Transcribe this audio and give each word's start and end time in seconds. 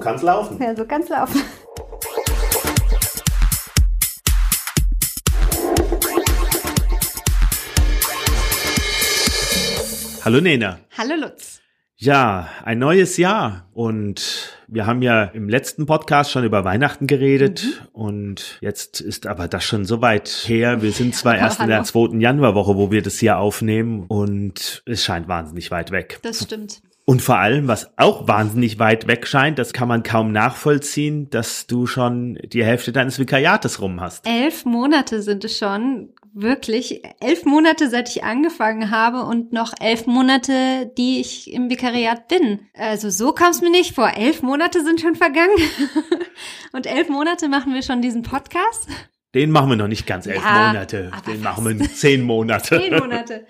kann's 0.00 0.22
laufen. 0.22 0.60
Ja, 0.60 0.74
so 0.74 0.84
kann's 0.84 1.08
laufen. 1.08 1.42
Hallo 10.24 10.40
Nena. 10.40 10.80
Hallo 10.96 11.14
Lutz. 11.16 11.60
Ja, 11.96 12.48
ein 12.64 12.78
neues 12.78 13.18
Jahr 13.18 13.68
und 13.74 14.56
wir 14.68 14.86
haben 14.86 15.02
ja 15.02 15.24
im 15.24 15.50
letzten 15.50 15.84
Podcast 15.84 16.30
schon 16.30 16.44
über 16.44 16.64
Weihnachten 16.64 17.06
geredet 17.06 17.62
mhm. 17.64 17.88
und 17.92 18.58
jetzt 18.62 19.02
ist 19.02 19.26
aber 19.26 19.48
das 19.48 19.64
schon 19.64 19.84
so 19.84 20.00
weit 20.00 20.28
her. 20.46 20.80
Wir 20.80 20.92
sind 20.92 21.14
zwar 21.14 21.36
erst 21.36 21.60
in 21.60 21.66
der 21.66 21.84
zweiten 21.84 22.22
Januarwoche, 22.22 22.76
wo 22.76 22.90
wir 22.90 23.02
das 23.02 23.18
hier 23.18 23.38
aufnehmen 23.38 24.04
und 24.08 24.82
es 24.86 25.04
scheint 25.04 25.28
wahnsinnig 25.28 25.70
weit 25.70 25.90
weg. 25.90 26.20
Das 26.22 26.42
stimmt. 26.42 26.80
Und 27.10 27.22
vor 27.22 27.38
allem, 27.38 27.66
was 27.66 27.90
auch 27.98 28.28
wahnsinnig 28.28 28.78
weit 28.78 29.08
weg 29.08 29.26
scheint, 29.26 29.58
das 29.58 29.72
kann 29.72 29.88
man 29.88 30.04
kaum 30.04 30.30
nachvollziehen, 30.30 31.28
dass 31.28 31.66
du 31.66 31.88
schon 31.88 32.38
die 32.44 32.64
Hälfte 32.64 32.92
deines 32.92 33.18
Vikariates 33.18 33.80
rum 33.80 34.00
hast. 34.00 34.28
Elf 34.28 34.64
Monate 34.64 35.20
sind 35.20 35.44
es 35.44 35.58
schon 35.58 36.14
wirklich 36.32 37.02
elf 37.18 37.44
Monate, 37.46 37.90
seit 37.90 38.08
ich 38.10 38.22
angefangen 38.22 38.92
habe 38.92 39.24
und 39.24 39.52
noch 39.52 39.72
elf 39.80 40.06
Monate, 40.06 40.92
die 40.96 41.20
ich 41.20 41.52
im 41.52 41.68
Vikariat 41.68 42.28
bin. 42.28 42.60
Also 42.74 43.10
so 43.10 43.32
kam 43.32 43.50
es 43.50 43.60
mir 43.60 43.72
nicht 43.72 43.92
vor. 43.92 44.12
Elf 44.16 44.42
Monate 44.42 44.84
sind 44.84 45.00
schon 45.00 45.16
vergangen 45.16 45.58
und 46.72 46.86
elf 46.86 47.08
Monate 47.08 47.48
machen 47.48 47.74
wir 47.74 47.82
schon 47.82 48.02
diesen 48.02 48.22
Podcast. 48.22 48.86
Den 49.34 49.50
machen 49.50 49.70
wir 49.70 49.76
noch 49.76 49.88
nicht 49.88 50.06
ganz 50.06 50.28
elf 50.28 50.44
ja, 50.44 50.68
Monate. 50.68 51.10
Den 51.26 51.42
machen 51.42 51.76
wir 51.76 51.88
zehn 51.92 52.22
Monate. 52.22 52.78
zehn 52.78 52.96
Monate. 52.96 53.46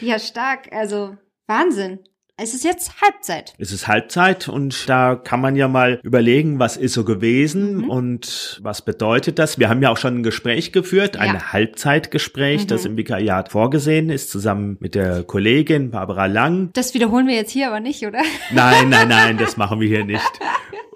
Ja, 0.00 0.18
stark. 0.18 0.72
Also 0.72 1.16
Wahnsinn. 1.46 2.00
Es 2.38 2.52
ist 2.52 2.64
jetzt 2.64 3.00
Halbzeit. 3.00 3.54
Es 3.56 3.72
ist 3.72 3.88
Halbzeit 3.88 4.46
und 4.46 4.90
da 4.90 5.14
kann 5.14 5.40
man 5.40 5.56
ja 5.56 5.68
mal 5.68 6.00
überlegen, 6.02 6.58
was 6.58 6.76
ist 6.76 6.92
so 6.92 7.02
gewesen 7.02 7.76
mhm. 7.76 7.90
und 7.90 8.60
was 8.62 8.82
bedeutet 8.82 9.38
das. 9.38 9.58
Wir 9.58 9.70
haben 9.70 9.80
ja 9.80 9.88
auch 9.88 9.96
schon 9.96 10.18
ein 10.18 10.22
Gespräch 10.22 10.70
geführt, 10.70 11.14
ja. 11.14 11.22
ein 11.22 11.50
Halbzeitgespräch, 11.54 12.64
mhm. 12.64 12.66
das 12.66 12.84
im 12.84 12.98
Vikariat 12.98 13.52
vorgesehen 13.52 14.10
ist, 14.10 14.28
zusammen 14.28 14.76
mit 14.80 14.94
der 14.94 15.22
Kollegin 15.22 15.92
Barbara 15.92 16.26
Lang. 16.26 16.68
Das 16.74 16.92
wiederholen 16.92 17.26
wir 17.26 17.36
jetzt 17.36 17.52
hier 17.52 17.68
aber 17.68 17.80
nicht, 17.80 18.06
oder? 18.06 18.20
Nein, 18.52 18.90
nein, 18.90 19.08
nein, 19.08 19.38
das 19.38 19.56
machen 19.56 19.80
wir 19.80 19.88
hier 19.88 20.04
nicht. 20.04 20.20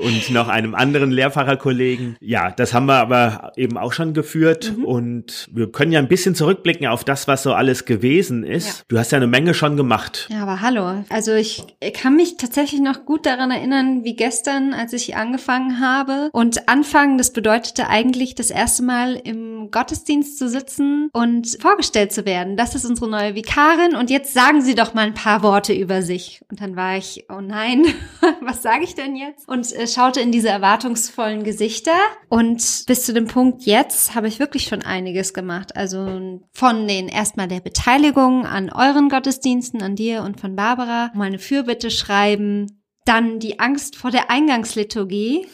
Und 0.01 0.31
noch 0.31 0.49
einem 0.49 0.75
anderen 0.75 1.11
Lehrfacherkollegen. 1.11 2.17
Ja, 2.21 2.51
das 2.51 2.75
haben 2.75 2.87
wir 2.87 2.97
aber 2.97 3.53
eben 3.57 3.77
auch 3.77 3.93
schon 3.93 4.15
geführt 4.15 4.73
mhm. 4.77 4.85
und 4.85 5.49
wir 5.53 5.71
können 5.71 5.93
ja 5.93 5.99
ein 5.99 6.09
bisschen 6.09 6.35
zurückblicken 6.35 6.87
auf 6.87 7.05
das, 7.05 7.29
was 7.29 7.43
so 7.43 7.53
alles 7.53 7.85
gewesen 7.85 8.45
ist. 8.45 8.67
Ja. 8.67 8.85
Du 8.89 8.99
hast 8.99 9.13
ja 9.13 9.17
eine 9.17 9.27
Menge 9.27 9.55
schon 9.55 9.77
gemacht. 9.77 10.29
Ja, 10.31 10.43
aber 10.43 10.61
hallo. 10.61 11.05
Also 11.09 11.35
ich 11.35 11.65
kann 11.95 12.17
mich 12.17 12.37
tatsächlich 12.37 12.81
noch 12.81 13.05
gut 13.05 13.27
daran 13.27 13.51
erinnern, 13.51 14.05
wie 14.05 14.17
gestern, 14.17 14.73
als 14.73 14.93
ich 14.93 15.17
angefangen 15.17 15.81
habe. 15.81 16.31
Und 16.33 16.69
anfangen, 16.69 17.19
das 17.19 17.33
bedeutete 17.33 17.89
eigentlich 17.89 18.35
das 18.35 18.51
erste 18.51 18.83
Mal 18.83 19.21
im 19.23 19.71
Gottesdienst 19.71 20.39
zu 20.39 20.49
sitzen 20.49 21.11
und 21.13 21.59
vorgestellt 21.61 22.13
zu 22.13 22.25
werden. 22.25 22.57
Das 22.57 22.75
ist 22.75 22.85
unsere 22.85 23.09
neue 23.09 23.35
Vikarin 23.35 23.95
und 23.95 24.11
jetzt 24.11 24.35
sagen 24.35 24.63
Sie 24.63 24.75
doch 24.75 24.95
mal 24.95 25.07
ein 25.07 25.15
paar 25.15 25.43
Worte 25.43 25.73
über 25.73 26.03
sich. 26.03 26.41
Und 26.51 26.61
dann 26.61 26.77
war 26.77 26.97
ich, 26.97 27.27
oh 27.29 27.41
nein, 27.41 27.85
was 28.41 28.63
sage 28.63 28.85
ich 28.85 28.95
denn 28.95 29.17
jetzt? 29.17 29.49
Und 29.49 29.73
äh, 29.73 29.87
schaute 29.93 30.21
in 30.21 30.33
diese 30.33 30.49
erwartungsvollen 30.49 31.45
Gesichter 31.45 31.97
und 32.29 32.85
bis 32.87 33.05
zu 33.05 33.13
dem 33.13 33.27
Punkt 33.27 33.63
jetzt 33.65 34.15
habe 34.15 34.29
ich 34.29 34.39
wirklich 34.39 34.65
schon 34.65 34.83
einiges 34.83 35.35
gemacht. 35.35 35.77
Also 35.77 36.41
von 36.53 36.89
den 36.89 37.09
erstmal 37.09 37.49
der 37.49 37.61
Beteiligung 37.61 38.47
an 38.47 38.71
euren 38.71 39.09
Gottesdiensten, 39.09 39.83
an 39.83 39.97
dir 39.97 40.23
und 40.23 40.41
von 40.41 40.57
Barbara, 40.57 41.11
meine 41.15 41.39
Fürbitte 41.39 41.91
schreiben, 41.91 42.80
dann 43.05 43.39
die 43.41 43.59
Angst 43.59 43.97
vor 43.97 44.11
der 44.11 44.31
Eingangsliturgie. 44.31 45.47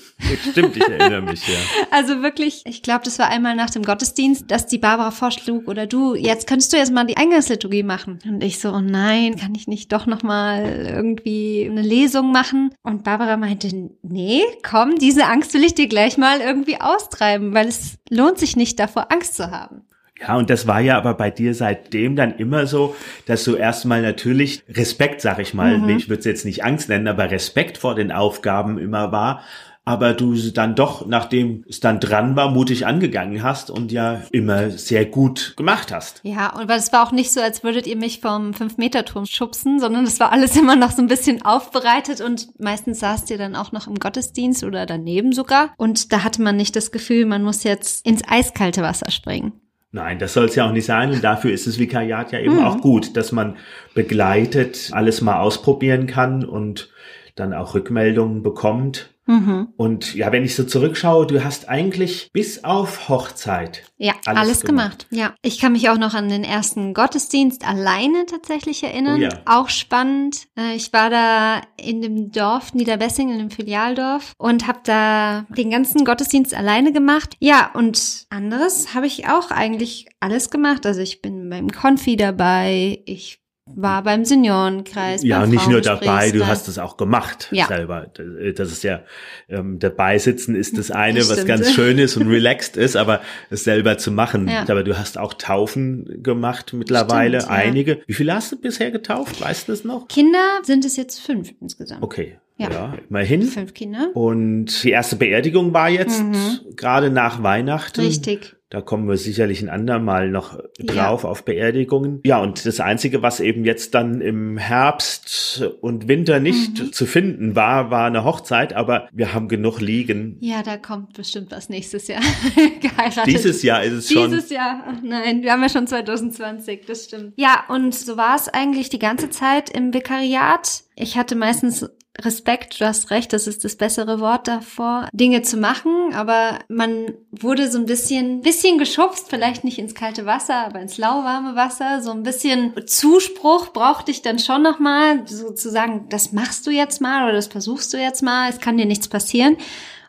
Stimmt, 0.51 0.77
ich 0.77 0.89
erinnere 0.89 1.23
mich, 1.23 1.47
ja. 1.47 1.55
Also 1.91 2.23
wirklich, 2.23 2.63
ich 2.67 2.83
glaube, 2.83 3.05
das 3.05 3.19
war 3.19 3.29
einmal 3.29 3.55
nach 3.55 3.71
dem 3.71 3.83
Gottesdienst, 3.83 4.51
dass 4.51 4.67
die 4.67 4.79
Barbara 4.79 5.11
vorschlug 5.11 5.69
oder 5.69 5.87
du, 5.87 6.15
jetzt 6.15 6.47
könntest 6.47 6.73
du 6.73 6.77
jetzt 6.77 6.93
mal 6.93 7.05
die 7.05 7.17
Eingangsliturgie 7.17 7.83
machen. 7.83 8.19
Und 8.25 8.43
ich 8.43 8.59
so, 8.59 8.73
oh 8.73 8.81
nein, 8.81 9.37
kann 9.37 9.55
ich 9.55 9.69
nicht 9.69 9.93
doch 9.93 10.07
nochmal 10.07 10.87
irgendwie 10.87 11.69
eine 11.71 11.83
Lesung 11.83 12.33
machen? 12.33 12.75
Und 12.83 13.05
Barbara 13.05 13.37
meinte, 13.37 13.91
nee, 14.03 14.43
komm, 14.63 14.97
diese 14.97 15.27
Angst 15.27 15.55
will 15.55 15.65
ich 15.65 15.75
dir 15.75 15.87
gleich 15.87 16.19
mal 16.19 16.41
irgendwie 16.41 16.81
austreiben, 16.81 17.55
weil 17.55 17.69
es 17.69 17.99
lohnt 18.11 18.39
sich 18.39 18.57
nicht 18.57 18.79
davor, 18.81 19.13
Angst 19.13 19.37
zu 19.37 19.51
haben. 19.51 19.87
Ja, 20.21 20.37
und 20.37 20.49
das 20.49 20.67
war 20.67 20.81
ja 20.81 20.97
aber 20.97 21.15
bei 21.15 21.31
dir 21.31 21.55
seitdem 21.55 22.17
dann 22.17 22.37
immer 22.37 22.67
so, 22.67 22.97
dass 23.27 23.45
du 23.45 23.55
erstmal 23.55 24.03
natürlich 24.03 24.63
Respekt, 24.69 25.21
sag 25.21 25.39
ich 25.39 25.53
mal, 25.53 25.79
mhm. 25.79 25.91
ich 25.91 26.09
würde 26.09 26.21
es 26.21 26.25
jetzt 26.25 26.45
nicht 26.45 26.65
Angst 26.65 26.89
nennen, 26.89 27.09
aber 27.09 27.31
Respekt 27.31 27.79
vor 27.79 27.95
den 27.95 28.11
Aufgaben 28.13 28.79
immer 28.79 29.13
war, 29.13 29.43
aber 29.89 30.15
du 30.15 30.35
dann 30.51 30.75
doch, 30.75 31.07
nachdem 31.07 31.65
es 31.69 31.79
dann 31.79 32.01
dran 32.01 32.35
war, 32.35 32.51
mutig 32.51 32.87
angegangen 32.87 33.45
hast 33.45 33.71
und 33.71 33.93
ja 33.93 34.21
immer 34.33 34.71
sehr 34.71 35.07
gut 35.07 35.55
gemacht 35.57 35.93
hast. 35.93 36.21
Ja, 36.25 36.53
und 36.59 36.69
weil 36.69 36.81
es 36.81 36.93
war 36.93 37.07
auch 37.07 37.13
nicht 37.13 37.33
so, 37.33 37.41
als 37.41 37.63
würdet 37.63 37.87
ihr 37.87 37.97
mich 37.97 38.21
vom 38.21 38.53
Fünf-Meter-Turm 38.53 39.27
schubsen, 39.27 39.79
sondern 39.79 40.05
es 40.05 40.19
war 40.19 40.33
alles 40.33 40.57
immer 40.59 40.75
noch 40.75 40.91
so 40.91 41.03
ein 41.03 41.07
bisschen 41.07 41.43
aufbereitet 41.45 42.21
und 42.21 42.49
meistens 42.59 42.99
saßt 42.99 43.31
ihr 43.31 43.39
dann 43.39 43.55
auch 43.55 43.71
noch 43.71 43.87
im 43.87 43.95
Gottesdienst 43.95 44.65
oder 44.65 44.87
daneben 44.87 45.33
sogar. 45.33 45.73
Und 45.77 46.13
da 46.13 46.25
hatte 46.25 46.43
man 46.43 46.57
nicht 46.57 46.75
das 46.75 46.91
Gefühl, 46.91 47.25
man 47.25 47.45
muss 47.45 47.63
jetzt 47.63 48.05
ins 48.05 48.23
eiskalte 48.27 48.83
Wasser 48.83 49.11
springen. 49.13 49.53
Nein, 49.93 50.19
das 50.19 50.35
soll 50.35 50.47
es 50.47 50.55
ja 50.55 50.67
auch 50.67 50.73
nicht 50.73 50.85
sein. 50.85 51.11
Und 51.13 51.25
dafür 51.25 51.53
ist 51.53 51.67
das 51.67 51.79
Vikariat 51.79 52.33
ja 52.33 52.41
eben 52.41 52.57
mhm. 52.57 52.65
auch 52.65 52.81
gut, 52.81 53.17
dass 53.17 53.33
man 53.33 53.57
begleitet 53.95 54.91
alles 54.93 55.21
mal 55.21 55.41
ausprobieren 55.41 56.07
kann 56.07 56.45
und 56.45 56.91
dann 57.35 57.53
auch 57.53 57.75
Rückmeldungen 57.75 58.43
bekommt. 58.43 59.16
Mhm. 59.27 59.69
Und 59.77 60.15
ja, 60.15 60.31
wenn 60.33 60.45
ich 60.45 60.55
so 60.55 60.65
zurückschaue, 60.65 61.27
du 61.27 61.45
hast 61.45 61.69
eigentlich 61.69 62.31
bis 62.33 62.65
auf 62.65 63.09
Hochzeit. 63.09 63.83
Ja, 63.99 64.15
alles, 64.25 64.41
alles 64.41 64.61
gemacht. 64.63 65.09
gemacht. 65.11 65.31
Ja, 65.31 65.35
ich 65.43 65.59
kann 65.59 65.73
mich 65.73 65.89
auch 65.89 65.99
noch 65.99 66.15
an 66.15 66.29
den 66.29 66.45
ersten 66.45 66.95
Gottesdienst 66.95 67.67
alleine 67.67 68.27
tatsächlich 68.27 68.83
erinnern. 68.83 69.19
Oh 69.19 69.23
ja. 69.23 69.31
Auch 69.45 69.69
spannend. 69.69 70.47
Äh, 70.57 70.77
ich 70.77 70.93
war 70.93 71.11
da 71.11 71.63
in 71.77 72.03
dem 72.03 72.31
Dorf 72.31 72.75
Niederbessing, 72.75 73.31
in 73.31 73.39
dem 73.39 73.51
Filialdorf 73.51 74.33
und 74.39 74.67
habe 74.67 74.81
da 74.85 75.47
den 75.49 75.71
ganzen 75.71 76.05
Gottesdienst 76.05 76.55
alleine 76.55 76.93
gemacht. 76.93 77.37
Ja, 77.41 77.71
und 77.75 78.27
anderes 78.31 78.95
habe 78.95 79.07
ich 79.07 79.29
auch 79.29 79.51
eigentlich 79.51 80.07
alles 80.21 80.51
gemacht. 80.51 80.87
Also 80.87 81.01
ich 81.01 81.21
bin 81.21 81.51
beim 81.51 81.71
Konfi 81.71 82.17
dabei. 82.17 83.03
Ich 83.07 83.41
war 83.75 84.05
beim 84.05 84.25
Seniorenkreis. 84.25 85.25
Ja, 85.25 85.45
nicht 85.47 85.69
nur 85.69 85.81
dabei, 85.81 86.31
du 86.31 86.47
hast 86.47 86.69
es 86.69 86.79
auch 86.79 86.97
gemacht 86.97 87.49
ja. 87.51 87.67
selber. 87.67 88.07
Das 88.55 88.71
ist 88.71 88.85
ja, 88.85 89.03
ähm, 89.49 89.79
dabei 89.79 90.19
sitzen 90.19 90.55
ist 90.55 90.79
das 90.79 90.91
eine, 90.91 91.19
das 91.19 91.31
was 91.31 91.47
ganz 91.47 91.73
schön 91.73 91.99
ist 91.99 92.17
und 92.17 92.29
relaxed 92.29 92.77
ist, 92.77 92.97
aber 92.97 93.21
es 93.51 93.65
selber 93.65 93.99
zu 93.99 94.13
machen. 94.13 94.49
Ja. 94.49 94.63
Aber 94.69 94.85
du 94.85 94.97
hast 94.97 95.19
auch 95.19 95.35
Taufen 95.35 96.23
gemacht 96.23 96.73
mittlerweile, 96.73 97.41
Stimmt, 97.41 97.53
einige. 97.53 97.93
Ja. 97.93 98.03
Wie 98.07 98.15
viele 98.15 98.35
hast 98.35 98.53
du 98.53 98.57
bisher 98.61 98.93
getauft? 98.93 99.41
Weißt 99.41 99.69
du 99.69 99.73
das 99.73 99.85
noch? 99.85 100.07
Kinder 100.09 100.61
sind 100.63 100.85
es 100.85 100.97
jetzt 100.97 101.21
fünf 101.21 101.53
insgesamt. 101.61 102.03
Okay. 102.03 102.39
Ja. 102.59 102.71
ja, 102.71 102.95
immerhin. 103.11 103.43
Fünf 103.43 103.75
Kinder. 103.75 104.11
Und 104.15 104.83
die 104.83 104.91
erste 104.91 105.17
Beerdigung 105.17 105.75
war 105.75 105.91
jetzt 105.91 106.23
mhm. 106.23 106.61
gerade 106.75 107.11
nach 107.11 107.43
Weihnachten. 107.43 108.01
Richtig. 108.01 108.56
Da 108.69 108.81
kommen 108.81 109.09
wir 109.09 109.17
sicherlich 109.17 109.63
ein 109.63 109.69
andermal 109.69 110.29
noch 110.29 110.59
drauf 110.81 111.23
ja. 111.23 111.29
auf 111.29 111.45
Beerdigungen. 111.45 112.21
Ja, 112.25 112.43
und 112.43 112.67
das 112.67 112.81
Einzige, 112.81 113.23
was 113.23 113.39
eben 113.39 113.65
jetzt 113.65 113.95
dann 113.95 114.21
im 114.21 114.59
Herbst 114.59 115.63
und 115.81 116.09
Winter 116.09 116.41
nicht 116.41 116.81
mhm. 116.81 116.93
zu 116.93 117.07
finden 117.07 117.55
war, 117.55 117.93
war 117.93 118.07
eine 118.07 118.25
Hochzeit, 118.25 118.73
aber 118.73 119.09
wir 119.13 119.33
haben 119.33 119.47
genug 119.47 119.81
liegen. 119.81 120.37
Ja, 120.41 120.65
da 120.65 120.77
kommt 120.77 121.13
bestimmt 121.13 121.53
was 121.53 121.69
nächstes 121.69 122.09
Jahr 122.09 122.23
geheiratet. 122.81 123.27
Dieses 123.27 123.63
Jahr 123.63 123.85
ist 123.85 123.93
es 123.93 124.11
schon. 124.11 124.31
Dieses 124.31 124.51
Jahr, 124.51 124.83
Ach 124.89 125.01
nein, 125.01 125.43
wir 125.43 125.53
haben 125.53 125.63
ja 125.63 125.69
schon 125.69 125.87
2020, 125.87 126.87
das 126.87 127.05
stimmt. 127.05 127.35
Ja, 127.37 127.65
und 127.69 127.95
so 127.95 128.17
war 128.17 128.35
es 128.35 128.49
eigentlich 128.49 128.89
die 128.89 128.99
ganze 128.99 129.31
Zeit 129.31 129.71
im 129.71 129.95
Vikariat. 129.95 130.83
Ich 130.97 131.17
hatte 131.17 131.37
meistens 131.37 131.89
Respekt, 132.23 132.81
du 132.81 132.87
hast 132.87 133.11
recht, 133.11 133.33
das 133.33 133.47
ist 133.47 133.65
das 133.65 133.77
bessere 133.77 134.21
Wort 134.21 134.49
davor, 134.49 135.09
Dinge 135.13 135.43
zu 135.43 135.57
machen, 135.57 136.15
aber 136.15 136.59
man 136.69 137.15
wurde 137.31 137.71
so 137.71 137.79
ein 137.79 137.87
bisschen, 137.87 138.41
bisschen 138.41 138.79
geschubst, 138.79 139.27
vielleicht 139.29 139.65
nicht 139.65 139.79
ins 139.79 139.95
kalte 139.95 140.27
Wasser, 140.27 140.67
aber 140.67 140.81
ins 140.81 140.99
lauwarme 140.99 141.57
Wasser, 141.57 142.03
so 142.03 142.11
ein 142.11 142.23
bisschen 142.23 142.75
Zuspruch 142.87 143.73
brauchte 143.73 144.11
ich 144.11 144.23
dann 144.23 144.39
schon 144.39 144.63
nochmal, 144.63 145.27
so 145.27 145.53
zu 145.53 145.71
sagen, 145.71 146.07
das 146.09 146.33
machst 146.33 146.67
du 146.67 146.71
jetzt 146.71 147.01
mal 147.01 147.25
oder 147.25 147.35
das 147.35 147.49
versuchst 147.49 147.93
du 147.93 147.99
jetzt 147.99 148.23
mal, 148.23 148.49
es 148.49 148.61
kann 148.61 148.79
dir 148.79 148.87
nichts 148.87 149.09
passieren. 149.09 149.57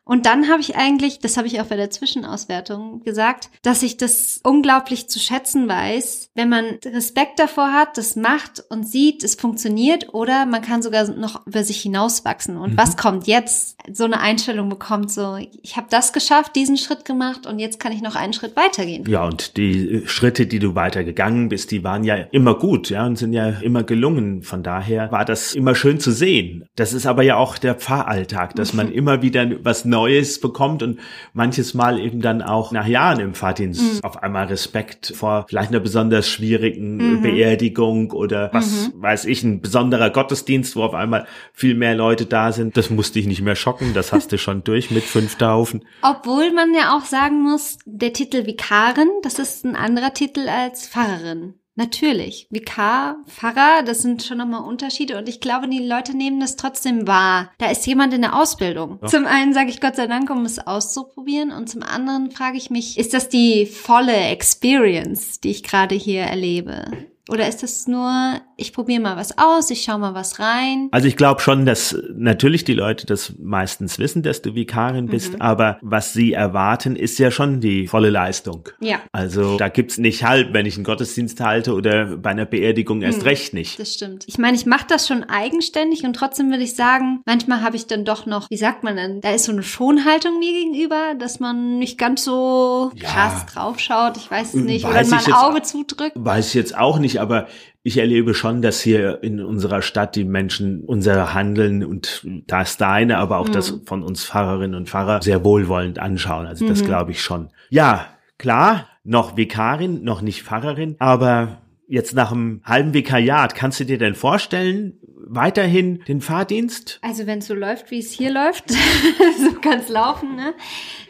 Und 0.08 0.26
dann 0.26 0.50
habe 0.50 0.62
ich 0.62 0.78
eigentlich, 0.78 1.20
das 1.20 1.36
habe 1.36 1.48
ich 1.48 1.60
auch 1.60 1.66
bei 1.66 1.76
der 1.76 1.90
Zwischenauswertung 1.90 3.04
gesagt, 3.04 3.50
dass 3.62 3.84
ich 3.84 3.98
das 3.98 4.40
unglaublich 4.42 5.10
zu 5.10 5.20
schätzen 5.20 5.68
weiß, 5.68 6.32
wenn 6.34 6.48
man 6.48 6.66
Respekt 6.86 7.40
davor 7.40 7.74
hat, 7.74 7.98
das 7.98 8.16
macht 8.16 8.64
und 8.70 8.88
sieht, 8.88 9.24
es 9.24 9.36
funktioniert 9.36 10.14
oder 10.14 10.46
man 10.46 10.62
kann 10.62 10.82
sogar 10.82 11.10
noch 11.10 11.46
über 11.46 11.64
sich 11.64 11.82
hinauswachsen. 11.82 12.56
Und 12.56 12.74
mhm. 12.74 12.78
was 12.78 12.96
kommt 12.96 13.28
jetzt? 13.28 13.78
So 13.92 14.06
eine 14.06 14.22
Einstellung 14.22 14.70
bekommt, 14.70 15.12
so, 15.12 15.38
ich 15.62 15.76
habe 15.76 15.88
das 15.90 16.14
geschafft, 16.14 16.56
diesen 16.56 16.78
Schritt 16.78 17.04
gemacht 17.04 17.46
und 17.46 17.60
jetzt 17.60 17.80
kann 17.80 17.92
ich 17.92 18.02
noch 18.02 18.16
einen 18.16 18.34
Schritt 18.34 18.56
weitergehen. 18.56 19.04
Ja, 19.08 19.26
und 19.26 19.58
die 19.58 20.04
Schritte, 20.06 20.48
die 20.48 20.60
du 20.60 20.76
weitergegangen 20.76 21.50
bist, 21.50 21.72
die 21.72 21.84
waren 21.84 22.06
ja 22.06 22.16
immer 22.16 22.56
gut, 22.56 22.90
ja, 22.90 23.06
und 23.06 23.18
sind 23.18 23.34
ja 23.34 23.50
immer 23.50 23.84
gelungen. 23.84 24.42
Von 24.44 24.64
daher 24.64 25.12
war 25.12 25.26
das 25.26 25.54
immer 25.54 25.76
schön 25.76 26.00
zu 26.00 26.12
sehen. 26.12 26.66
Das 26.76 26.94
ist 26.94 27.06
aber 27.06 27.24
ja 27.24 27.36
auch 27.36 27.58
der 27.58 27.76
Pfarralltag, 27.76 28.56
dass 28.56 28.74
man 28.74 28.92
immer 28.92 29.22
wieder 29.22 29.46
was 29.64 29.84
Neues 29.84 29.97
bekommt 30.42 30.84
und 30.84 31.00
manches 31.34 31.74
Mal 31.74 32.00
eben 32.00 32.22
dann 32.22 32.42
auch 32.42 32.72
nach 32.72 32.88
Jahren 32.88 33.20
im 33.20 33.34
Pfarrdienst 33.34 33.82
mhm. 33.82 34.04
auf 34.04 34.22
einmal 34.22 34.48
Respekt 34.48 35.14
vor 35.16 35.46
vielleicht 35.48 35.70
einer 35.70 35.80
besonders 35.80 36.28
schwierigen 36.28 36.98
mhm. 36.98 37.22
Beerdigung 37.22 38.12
oder 38.12 38.50
was 38.54 38.88
mhm. 38.88 39.02
weiß 39.02 39.26
ich, 39.26 39.44
ein 39.44 39.62
besonderer 39.62 40.10
Gottesdienst, 40.10 40.76
wo 40.76 40.84
auf 40.84 40.94
einmal 40.94 41.26
viel 41.54 41.76
mehr 41.76 41.96
Leute 41.96 42.26
da 42.26 42.52
sind. 42.52 42.78
Das 42.78 42.90
musste 42.90 43.20
ich 43.20 43.28
nicht 43.28 43.42
mehr 43.42 43.56
schocken, 43.56 43.94
das 43.94 44.14
hast 44.14 44.32
du 44.32 44.38
schon 44.38 44.64
durch 44.64 44.92
mit 44.92 45.04
fünf 45.04 45.36
Taufen. 45.36 45.86
Obwohl 46.02 46.52
man 46.52 46.74
ja 46.74 46.96
auch 46.96 47.06
sagen 47.06 47.42
muss, 47.42 47.78
der 47.86 48.14
Titel 48.14 48.46
Vikarin, 48.46 49.10
das 49.24 49.40
ist 49.40 49.66
ein 49.66 49.76
anderer 49.76 50.14
Titel 50.14 50.48
als 50.48 50.88
Pfarrerin. 50.88 51.56
Natürlich. 51.78 52.48
Vikar, 52.50 53.18
Pfarrer, 53.28 53.84
das 53.84 54.02
sind 54.02 54.24
schon 54.24 54.40
nochmal 54.40 54.64
Unterschiede 54.64 55.16
und 55.18 55.30
ich 55.30 55.40
glaube, 55.40 55.70
die 55.70 55.86
Leute 55.86 56.18
nehmen 56.18 56.40
das 56.40 56.56
trotzdem 56.56 57.08
wahr. 57.08 57.52
Da 57.60 57.70
ist 57.70 57.86
jemand 57.86 58.16
in 58.16 58.22
der 58.22 58.36
Ausbildung. 58.36 58.98
Ja. 59.04 59.08
Zum 59.08 59.28
einen 59.28 59.54
sage 59.54 59.70
ich 59.70 59.80
Gott 59.80 59.96
sei 59.96 60.08
Dank, 60.08 60.32
um 60.32 60.44
es 60.44 60.58
auszuprobieren 60.58 61.52
und 61.52 61.70
zum 61.70 61.84
anderen 61.84 62.32
frage 62.32 62.58
ich 62.58 62.72
mich, 62.72 62.98
ist 62.98 63.14
das 63.14 63.30
die 63.30 63.68
volle 63.68 64.16
Experience, 64.16 65.40
die 65.40 65.52
ich 65.52 65.62
gerade 65.62 65.94
hier 65.94 66.22
erlebe? 66.22 66.86
Oder 67.30 67.48
ist 67.48 67.62
das 67.62 67.88
nur, 67.88 68.42
ich 68.58 68.74
probiere 68.74 69.02
mal 69.02 69.16
was 69.16 69.38
aus, 69.38 69.70
ich 69.70 69.84
schaue 69.84 70.00
mal 70.00 70.14
was 70.16 70.40
rein? 70.40 70.90
Also 70.92 71.08
ich 71.08 71.16
glaube 71.16 71.42
schon, 71.42 71.66
dass 71.66 71.96
natürlich 72.16 72.64
die 72.64 72.74
Leute 72.74 73.06
das 73.06 73.34
meistens 73.40 74.00
wissen, 74.00 74.24
dass 74.24 74.42
du 74.42 74.56
Vikarin 74.56 75.06
bist, 75.06 75.34
mhm. 75.34 75.42
aber 75.42 75.78
was 75.82 76.14
sie 76.14 76.34
erwarten, 76.34 76.96
ist 76.96 77.20
ja 77.20 77.30
schon 77.30 77.62
die 77.62 77.88
volle 77.88 78.10
Leistung. 78.10 78.70
Ja. 78.80 79.00
Also 79.12 79.58
da 79.58 79.70
gibt's 79.70 80.00
nicht 80.00 80.24
halb, 80.24 80.54
wenn 80.54 80.66
ich 80.66 80.76
einen 80.76 80.84
Gottesdienst 80.84 81.40
halte 81.40 81.74
oder 81.74 82.18
bei 82.18 82.32
einer 82.32 82.46
Beerdigung 82.46 83.04
erst 83.04 83.20
mhm. 83.20 83.28
recht 83.28 83.54
nicht. 83.54 83.80
Das 83.80 83.94
stimmt. 83.94 84.26
Ich 84.28 84.40
meine, 84.40 84.58
ich 84.58 84.66
mache 84.66 84.86
das 84.88 85.08
schon 85.08 85.24
eigenständig 85.24 86.04
und 86.04 86.16
trotzdem 86.16 86.50
würde 86.50 86.64
ich 86.64 86.76
sagen, 86.76 87.22
manchmal 87.26 87.62
habe 87.62 87.76
ich 87.76 87.86
dann 87.86 88.06
doch 88.06 88.26
noch, 88.26 88.50
wie 88.50 88.58
sagt 88.58 88.84
man 88.84 88.96
denn, 88.96 89.22
da 89.22 89.32
ist 89.32 89.46
so 89.46 89.52
eine 89.52 89.64
Schonhaltung 89.64 90.40
mir 90.40 90.52
gegenüber, 90.52 91.14
dass 91.20 91.40
man 91.40 91.78
nicht 91.78 92.00
ganz 92.00 92.24
so 92.24 92.92
ja. 92.96 93.08
krass 93.08 93.46
draufschaut, 93.46 94.18
ich 94.18 94.32
weiß 94.32 94.56
es 94.56 94.64
nicht, 94.64 94.84
weiß 94.84 95.10
oder 95.10 95.18
mal 95.18 95.26
ein 95.26 95.34
Auge 95.34 95.62
zudrückt. 95.62 96.14
Weiß 96.16 96.48
ich 96.48 96.54
jetzt 96.56 96.76
auch 96.76 96.98
nicht 96.98 97.22
aber 97.22 97.48
ich 97.88 98.00
erlebe 98.00 98.34
schon, 98.34 98.62
dass 98.62 98.82
hier 98.82 99.24
in 99.24 99.42
unserer 99.42 99.82
Stadt 99.82 100.18
die 100.18 100.26
Menschen 100.26 100.84
unser 100.84 101.34
Handeln 101.34 101.86
und 101.86 102.22
das 102.46 102.76
deine, 102.76 103.18
aber 103.18 103.38
auch 103.38 103.48
mhm. 103.48 103.54
das 103.54 103.80
von 103.86 104.04
uns 104.04 104.26
Pfarrerinnen 104.26 104.76
und 104.76 104.90
Pfarrer 104.90 105.22
sehr 105.22 105.46
wohlwollend 105.46 105.98
anschauen. 105.98 106.48
Also 106.48 106.68
das 106.68 106.82
mhm. 106.82 106.86
glaube 106.86 107.12
ich 107.12 107.22
schon. 107.22 107.48
Ja, 107.70 108.08
klar, 108.38 108.90
noch 109.06 109.38
Vikarin, 109.38 110.04
noch 110.04 110.22
nicht 110.22 110.44
Pfarrerin, 110.44 110.98
aber 111.00 111.62
jetzt 111.88 112.14
nach 112.14 112.34
einem 112.34 112.60
halben 112.66 112.94
Vikariat, 112.94 113.56
kannst 113.56 113.80
du 113.80 113.86
dir 113.86 113.98
denn 113.98 114.16
vorstellen, 114.16 115.00
weiterhin 115.26 116.04
den 116.10 116.20
Fahrdienst? 116.20 117.00
Also 117.02 117.26
wenn 117.26 117.40
es 117.40 117.48
so 117.48 117.54
läuft, 117.54 117.90
wie 117.90 118.00
es 118.00 118.12
hier 118.12 118.32
läuft, 118.32 118.70
so 119.40 119.54
kann 119.62 119.80
es 119.80 119.88
laufen, 119.88 120.36
ne? 120.36 120.54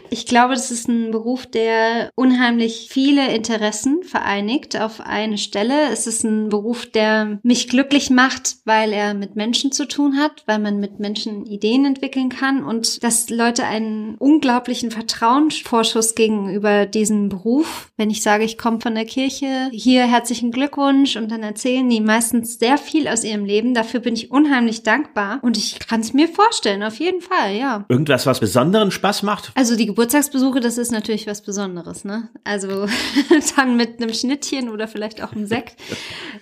Ich 0.09 0.25
glaube, 0.25 0.53
das 0.53 0.71
ist 0.71 0.87
ein 0.87 1.11
Beruf, 1.11 1.45
der 1.45 2.09
unheimlich 2.15 2.87
viele 2.89 3.33
Interessen 3.33 4.03
vereinigt 4.03 4.79
auf 4.79 5.01
eine 5.01 5.37
Stelle. 5.37 5.89
Es 5.91 6.07
ist 6.07 6.23
ein 6.23 6.49
Beruf, 6.49 6.85
der 6.85 7.39
mich 7.43 7.67
glücklich 7.67 8.09
macht, 8.09 8.57
weil 8.65 8.93
er 8.93 9.13
mit 9.13 9.35
Menschen 9.35 9.71
zu 9.71 9.87
tun 9.87 10.17
hat, 10.17 10.43
weil 10.45 10.59
man 10.59 10.79
mit 10.79 10.99
Menschen 10.99 11.45
Ideen 11.45 11.85
entwickeln 11.85 12.29
kann 12.29 12.63
und 12.63 13.03
dass 13.03 13.29
Leute 13.29 13.65
einen 13.65 14.15
unglaublichen 14.15 14.91
Vertrauensvorschuss 14.91 16.15
gegenüber 16.15 16.85
diesem 16.85 17.29
Beruf. 17.29 17.91
Wenn 17.97 18.09
ich 18.09 18.21
sage, 18.21 18.43
ich 18.43 18.57
komme 18.57 18.79
von 18.79 18.95
der 18.95 19.05
Kirche, 19.05 19.69
hier 19.71 20.05
herzlichen 20.05 20.51
Glückwunsch 20.51 21.15
und 21.15 21.29
dann 21.31 21.43
erzählen 21.43 21.89
die 21.89 22.01
meistens 22.01 22.59
sehr 22.59 22.77
viel 22.77 23.07
aus 23.07 23.23
ihrem 23.23 23.45
Leben. 23.45 23.73
Dafür 23.73 23.99
bin 23.99 24.13
ich 24.13 24.31
unheimlich 24.31 24.83
dankbar 24.83 25.39
und 25.41 25.57
ich 25.57 25.79
kann 25.79 26.01
es 26.01 26.13
mir 26.13 26.27
vorstellen, 26.27 26.83
auf 26.83 26.99
jeden 26.99 27.21
Fall, 27.21 27.55
ja. 27.55 27.85
Irgendwas, 27.89 28.25
was 28.25 28.39
besonderen 28.39 28.91
Spaß 28.91 29.23
macht? 29.23 29.51
Also 29.55 29.75
die 29.75 29.96
Geburtstagsbesuche, 29.97 30.59
das 30.59 30.77
ist 30.77 30.91
natürlich 30.91 31.25
was 31.25 31.41
Besonderes, 31.41 32.05
ne? 32.05 32.29
Also 32.43 32.85
dann 33.55 33.77
mit 33.77 33.99
einem 33.99 34.13
Schnittchen 34.13 34.69
oder 34.69 34.87
vielleicht 34.87 35.23
auch 35.23 35.31
einem 35.31 35.47
Sekt. 35.47 35.75